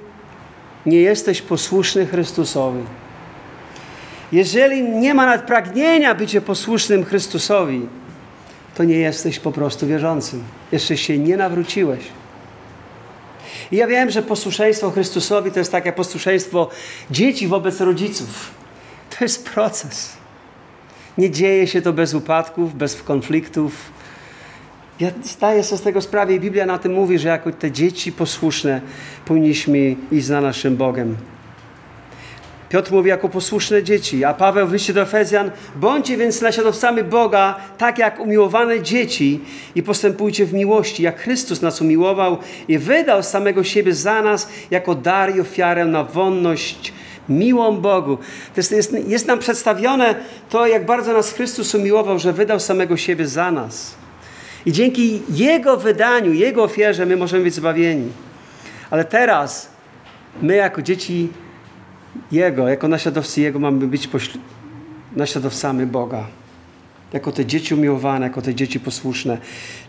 nie 0.86 0.98
jesteś 0.98 1.42
posłuszny 1.42 2.06
Chrystusowi, 2.06 2.84
jeżeli 4.34 4.84
nie 4.84 5.14
ma 5.14 5.26
nadpragnienia 5.26 6.16
bycie 6.16 6.42
posłusznym 6.42 7.06
Chrystusowi, 7.06 7.88
to 8.76 8.84
nie 8.84 8.98
jesteś 8.98 9.40
po 9.40 9.52
prostu 9.52 9.88
wierzącym. 9.88 10.44
Jeszcze 10.72 10.98
się 10.98 11.18
nie 11.18 11.38
nawróciłeś. 11.38 12.00
I 13.72 13.76
ja 13.76 13.88
wiem, 13.88 14.10
że 14.10 14.22
posłuszeństwo 14.22 14.92
Chrystusowi 14.92 15.52
to 15.52 15.60
jest 15.60 15.72
takie 15.72 15.92
posłuszeństwo 15.92 16.70
dzieci 17.12 17.48
wobec 17.48 17.82
rodziców. 17.82 18.52
To 19.10 19.26
jest 19.26 19.50
proces. 19.50 20.18
Nie 21.18 21.32
dzieje 21.32 21.68
się 21.68 21.82
to 21.82 21.94
bez 21.94 22.14
upadków, 22.14 22.76
bez 22.76 23.04
konfliktów. 23.04 23.92
Ja 25.00 25.12
zdaję 25.24 25.64
sobie 25.64 25.80
z 25.80 25.82
tego 25.82 26.02
sprawę 26.02 26.34
i 26.34 26.40
Biblia 26.40 26.66
na 26.66 26.78
tym 26.78 26.94
mówi, 26.94 27.20
że 27.20 27.28
jako 27.28 27.52
te 27.52 27.72
dzieci 27.72 28.12
posłuszne 28.12 28.82
powinniśmy 29.26 29.96
iść 30.12 30.26
za 30.26 30.42
naszym 30.42 30.78
Bogiem. 30.78 31.18
Piotr 32.74 32.92
mówi 32.92 33.10
jako 33.10 33.30
posłuszne 33.30 33.84
dzieci, 33.84 34.24
a 34.24 34.34
Paweł 34.34 34.68
w 34.68 34.74
liście 34.74 34.94
do 34.94 35.02
Efezjan 35.02 35.52
bądźcie 35.76 36.18
więc 36.18 36.42
naśladowcami 36.42 37.04
Boga, 37.04 37.56
tak 37.78 37.98
jak 37.98 38.20
umiłowane 38.20 38.82
dzieci 38.82 39.40
i 39.76 39.84
postępujcie 39.84 40.46
w 40.46 40.54
miłości, 40.54 41.04
jak 41.04 41.20
Chrystus 41.20 41.62
nas 41.62 41.82
umiłował 41.82 42.38
i 42.68 42.78
wydał 42.78 43.24
samego 43.24 43.64
siebie 43.64 43.94
za 43.94 44.22
nas 44.22 44.50
jako 44.72 44.96
dar 44.96 45.36
i 45.36 45.42
ofiarę 45.42 45.86
na 45.86 46.04
wonność 46.04 46.94
miłą 47.30 47.78
Bogu. 47.78 48.18
To 48.56 48.58
jest, 48.58 48.72
jest, 48.72 48.94
jest 49.08 49.28
nam 49.28 49.40
przedstawione 49.40 50.16
to, 50.50 50.68
jak 50.68 50.86
bardzo 50.86 51.14
nas 51.14 51.34
Chrystus 51.34 51.76
umiłował, 51.76 52.20
że 52.20 52.34
wydał 52.34 52.60
samego 52.60 52.98
siebie 52.98 53.28
za 53.28 53.52
nas. 53.52 53.96
I 54.66 54.72
dzięki 54.72 55.22
Jego 55.30 55.78
wydaniu, 55.78 56.34
Jego 56.34 56.64
ofierze 56.64 57.06
my 57.06 57.16
możemy 57.16 57.44
być 57.44 57.54
zbawieni. 57.54 58.12
Ale 58.90 59.06
teraz 59.06 59.70
my 60.42 60.56
jako 60.56 60.82
dzieci 60.82 61.30
jego, 62.32 62.70
jako 62.70 62.88
naśladowcy 62.88 63.42
Jego 63.42 63.60
mamy 63.60 63.88
być 63.88 64.10
naśladowcami 65.16 65.86
Boga. 65.86 66.28
Jako 67.14 67.32
te 67.32 67.46
dzieci 67.46 67.74
umiłowane, 67.74 68.26
jako 68.26 68.42
te 68.42 68.56
dzieci 68.56 68.80
posłuszne. 68.80 69.38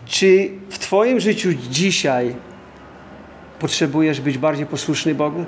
Czy 0.05 0.49
w 0.69 0.79
Twoim 0.79 1.19
życiu 1.19 1.49
dzisiaj 1.69 2.35
potrzebujesz 3.59 4.21
być 4.21 4.37
bardziej 4.37 4.65
posłuszny 4.65 5.15
Bogu? 5.15 5.45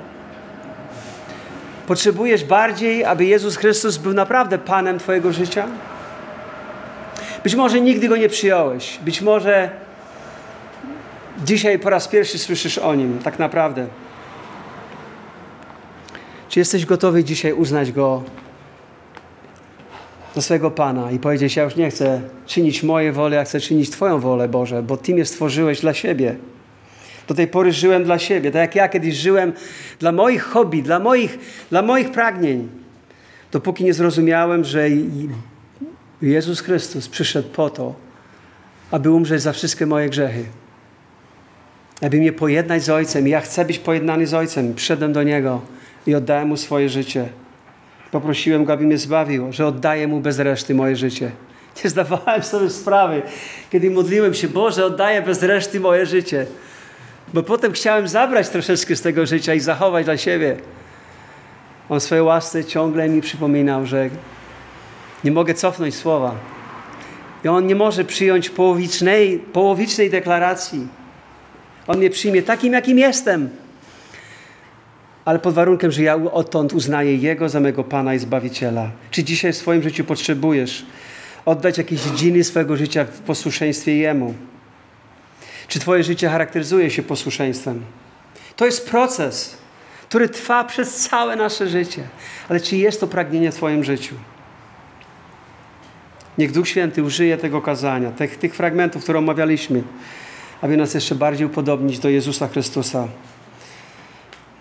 Potrzebujesz 1.86 2.44
bardziej, 2.44 3.04
aby 3.04 3.24
Jezus 3.24 3.56
Chrystus 3.56 3.96
był 3.96 4.14
naprawdę 4.14 4.58
Panem 4.58 4.98
Twojego 4.98 5.32
życia? 5.32 5.66
Być 7.44 7.54
może 7.54 7.80
nigdy 7.80 8.08
Go 8.08 8.16
nie 8.16 8.28
przyjąłeś. 8.28 8.98
Być 9.04 9.20
może 9.22 9.70
dzisiaj 11.44 11.78
po 11.78 11.90
raz 11.90 12.08
pierwszy 12.08 12.38
słyszysz 12.38 12.78
o 12.78 12.94
Nim, 12.94 13.18
tak 13.18 13.38
naprawdę. 13.38 13.86
Czy 16.58 16.60
jesteś 16.60 16.86
gotowy 16.86 17.24
dzisiaj 17.24 17.52
uznać 17.52 17.92
Go 17.92 18.22
za 20.34 20.42
swojego 20.42 20.70
Pana 20.70 21.10
i 21.10 21.18
powiedzieć, 21.18 21.56
ja 21.56 21.64
już 21.64 21.76
nie 21.76 21.90
chcę 21.90 22.20
czynić 22.46 22.82
mojej 22.82 23.12
woli, 23.12 23.34
ja 23.34 23.44
chcę 23.44 23.60
czynić 23.60 23.90
Twoją 23.90 24.20
wolę, 24.20 24.48
Boże, 24.48 24.82
bo 24.82 24.96
Ty 24.96 25.14
mnie 25.14 25.24
stworzyłeś 25.24 25.80
dla 25.80 25.94
siebie. 25.94 26.36
Do 27.28 27.34
tej 27.34 27.48
pory 27.48 27.72
żyłem 27.72 28.04
dla 28.04 28.18
siebie, 28.18 28.50
tak 28.50 28.60
jak 28.60 28.74
ja 28.74 28.88
kiedyś 28.88 29.14
żyłem 29.14 29.52
dla 29.98 30.12
moich 30.12 30.42
hobby, 30.42 30.82
dla 30.82 30.98
moich, 30.98 31.38
dla 31.70 31.82
moich 31.82 32.12
pragnień. 32.12 32.68
Dopóki 33.52 33.84
nie 33.84 33.94
zrozumiałem, 33.94 34.64
że 34.64 34.88
Jezus 36.22 36.60
Chrystus 36.60 37.08
przyszedł 37.08 37.48
po 37.48 37.70
to, 37.70 37.94
aby 38.90 39.10
umrzeć 39.10 39.42
za 39.42 39.52
wszystkie 39.52 39.86
moje 39.86 40.08
grzechy. 40.08 40.44
Aby 42.02 42.16
mnie 42.16 42.32
pojednać 42.32 42.82
z 42.82 42.90
Ojcem. 42.90 43.28
Ja 43.28 43.40
chcę 43.40 43.64
być 43.64 43.78
pojednany 43.78 44.26
z 44.26 44.34
Ojcem. 44.34 44.74
Przyszedłem 44.74 45.12
do 45.12 45.22
Niego 45.22 45.60
i 46.08 46.14
oddałem 46.14 46.48
Mu 46.48 46.56
swoje 46.56 46.88
życie. 46.88 47.28
Poprosiłem 48.10 48.64
Go, 48.64 48.72
aby 48.72 48.84
mnie 48.84 48.98
zbawił, 48.98 49.52
że 49.52 49.66
oddaję 49.66 50.08
Mu 50.08 50.20
bez 50.20 50.38
reszty 50.38 50.74
moje 50.74 50.96
życie. 50.96 51.30
Nie 51.84 51.90
zdawałem 51.90 52.42
sobie 52.42 52.70
sprawy, 52.70 53.22
kiedy 53.70 53.90
modliłem 53.90 54.34
się, 54.34 54.48
Boże, 54.48 54.86
oddaję 54.86 55.22
bez 55.22 55.42
reszty 55.42 55.80
moje 55.80 56.06
życie. 56.06 56.46
Bo 57.34 57.42
potem 57.42 57.72
chciałem 57.72 58.08
zabrać 58.08 58.48
troszeczkę 58.48 58.96
z 58.96 59.02
tego 59.02 59.26
życia 59.26 59.54
i 59.54 59.60
zachować 59.60 60.04
dla 60.04 60.16
siebie. 60.16 60.56
On 61.88 62.00
w 62.00 62.02
swojej 62.02 62.24
łasce 62.24 62.64
ciągle 62.64 63.08
mi 63.08 63.20
przypominał, 63.20 63.86
że 63.86 64.10
nie 65.24 65.30
mogę 65.30 65.54
cofnąć 65.54 65.94
słowa. 65.94 66.34
I 67.44 67.48
on 67.48 67.66
nie 67.66 67.74
może 67.74 68.04
przyjąć 68.04 68.50
połowicznej, 68.50 69.38
połowicznej 69.38 70.10
deklaracji. 70.10 70.86
On 71.86 71.98
mnie 71.98 72.10
przyjmie 72.10 72.42
takim, 72.42 72.72
jakim 72.72 72.98
jestem 72.98 73.50
ale 75.28 75.38
pod 75.38 75.54
warunkiem, 75.54 75.90
że 75.90 76.02
ja 76.02 76.14
odtąd 76.14 76.72
uznaję 76.72 77.16
Jego 77.16 77.48
za 77.48 77.60
mego 77.60 77.84
Pana 77.84 78.14
i 78.14 78.18
Zbawiciela. 78.18 78.90
Czy 79.10 79.24
dzisiaj 79.24 79.52
w 79.52 79.56
swoim 79.56 79.82
życiu 79.82 80.04
potrzebujesz 80.04 80.86
oddać 81.44 81.78
jakieś 81.78 82.00
dziedziny 82.00 82.44
swojego 82.44 82.76
życia 82.76 83.04
w 83.04 83.18
posłuszeństwie 83.20 83.96
Jemu? 83.96 84.34
Czy 85.68 85.80
Twoje 85.80 86.04
życie 86.04 86.28
charakteryzuje 86.28 86.90
się 86.90 87.02
posłuszeństwem? 87.02 87.80
To 88.56 88.66
jest 88.66 88.90
proces, 88.90 89.56
który 90.08 90.28
trwa 90.28 90.64
przez 90.64 90.94
całe 90.94 91.36
nasze 91.36 91.68
życie. 91.68 92.02
Ale 92.48 92.60
czy 92.60 92.76
jest 92.76 93.00
to 93.00 93.06
pragnienie 93.06 93.52
w 93.52 93.54
Twoim 93.54 93.84
życiu? 93.84 94.14
Niech 96.38 96.52
Duch 96.52 96.68
Święty 96.68 97.02
użyje 97.02 97.36
tego 97.36 97.62
kazania, 97.62 98.10
tych, 98.10 98.36
tych 98.36 98.54
fragmentów, 98.54 99.02
które 99.02 99.18
omawialiśmy, 99.18 99.82
aby 100.62 100.76
nas 100.76 100.94
jeszcze 100.94 101.14
bardziej 101.14 101.46
upodobnić 101.46 101.98
do 101.98 102.08
Jezusa 102.08 102.48
Chrystusa. 102.48 103.08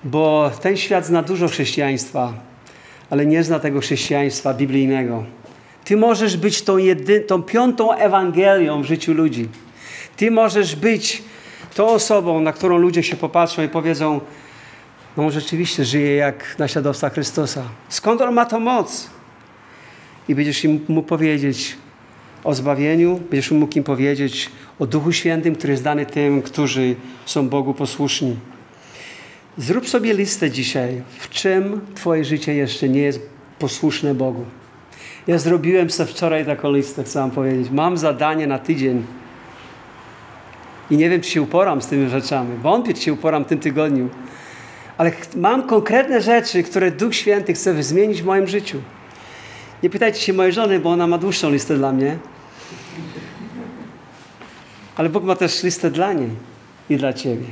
Bo 0.08 0.52
ten 0.62 0.78
świat 0.78 1.06
zna 1.06 1.22
dużo 1.22 1.48
chrześcijaństwa, 1.48 2.34
ale 3.10 3.26
nie 3.26 3.44
zna 3.44 3.60
tego 3.60 3.80
chrześcijaństwa 3.80 4.54
biblijnego. 4.54 5.24
Ty 5.84 5.98
możesz 5.98 6.38
być 6.38 6.62
tą, 6.62 6.78
jedy, 6.78 7.20
tą 7.20 7.44
piątą 7.44 7.94
Ewangelią 7.94 8.82
w 8.82 8.86
życiu 8.86 9.14
ludzi. 9.14 9.48
Ty 10.18 10.32
możesz 10.32 10.76
być 10.76 11.24
tą 11.76 11.88
osobą, 11.88 12.42
na 12.42 12.54
którą 12.54 12.78
ludzie 12.78 13.04
się 13.04 13.16
popatrzą 13.16 13.64
i 13.64 13.70
powiedzą: 13.70 14.22
No, 15.18 15.32
rzeczywiście 15.32 15.86
żyje 15.86 16.16
jak 16.16 16.56
naśladowca 16.60 17.10
Chrystusa. 17.10 17.64
Skąd 17.90 18.22
on 18.22 18.34
ma 18.34 18.46
tą 18.46 18.60
moc? 18.60 19.10
I 20.28 20.36
będziesz 20.36 20.64
im 20.64 20.86
mógł 20.88 21.08
powiedzieć 21.08 21.78
o 22.44 22.54
zbawieniu, 22.54 23.20
będziesz 23.30 23.52
mógł 23.52 23.78
im 23.78 23.84
powiedzieć 23.84 24.50
o 24.80 24.86
Duchu 24.86 25.12
Świętym, 25.12 25.56
który 25.56 25.72
jest 25.74 25.84
dany 25.84 26.06
tym, 26.06 26.42
którzy 26.42 26.96
są 27.26 27.50
Bogu 27.50 27.74
posłuszni. 27.74 28.36
Zrób 29.58 29.90
sobie 29.90 30.14
listę 30.14 30.52
dzisiaj, 30.52 31.02
w 31.20 31.30
czym 31.30 31.82
Twoje 31.96 32.26
życie 32.26 32.54
jeszcze 32.54 32.90
nie 32.90 33.02
jest 33.02 33.20
posłuszne 33.60 34.16
Bogu. 34.16 34.46
Ja 35.28 35.38
zrobiłem 35.38 35.90
sobie 35.90 36.12
wczoraj 36.12 36.46
taką 36.46 36.74
listę, 36.74 37.04
chcę 37.04 37.20
Wam 37.20 37.32
powiedzieć. 37.32 37.70
Mam 37.72 37.98
zadanie 37.98 38.48
na 38.48 38.60
tydzień. 38.60 39.06
I 40.92 40.98
nie 40.98 41.10
wiem, 41.10 41.22
czy 41.22 41.30
się 41.30 41.42
uporam 41.42 41.82
z 41.82 41.88
tymi 41.88 42.10
rzeczami. 42.10 42.58
Wątpię, 42.58 42.94
czy 42.94 43.02
się 43.02 43.14
uporam 43.14 43.46
w 43.46 43.48
tym 43.48 43.60
tygodniu. 43.60 44.10
Ale 44.98 45.12
mam 45.36 45.68
konkretne 45.68 46.22
rzeczy, 46.22 46.64
które 46.64 46.92
Duch 46.92 47.16
Święty 47.16 47.54
chce 47.54 47.84
zmienić 47.84 48.22
w 48.22 48.26
moim 48.26 48.48
życiu. 48.48 48.82
Nie 49.84 49.90
pytajcie 49.90 50.20
się 50.20 50.34
mojej 50.34 50.54
żony, 50.54 50.80
bo 50.80 50.90
ona 50.92 51.08
ma 51.08 51.18
dłuższą 51.18 51.52
listę 51.52 51.76
dla 51.76 51.92
mnie. 51.92 52.18
Ale 54.96 55.10
Bóg 55.10 55.24
ma 55.24 55.36
też 55.36 55.64
listę 55.64 55.92
dla 55.92 56.14
niej 56.14 56.30
i 56.90 56.98
dla 56.98 57.14
ciebie. 57.14 57.46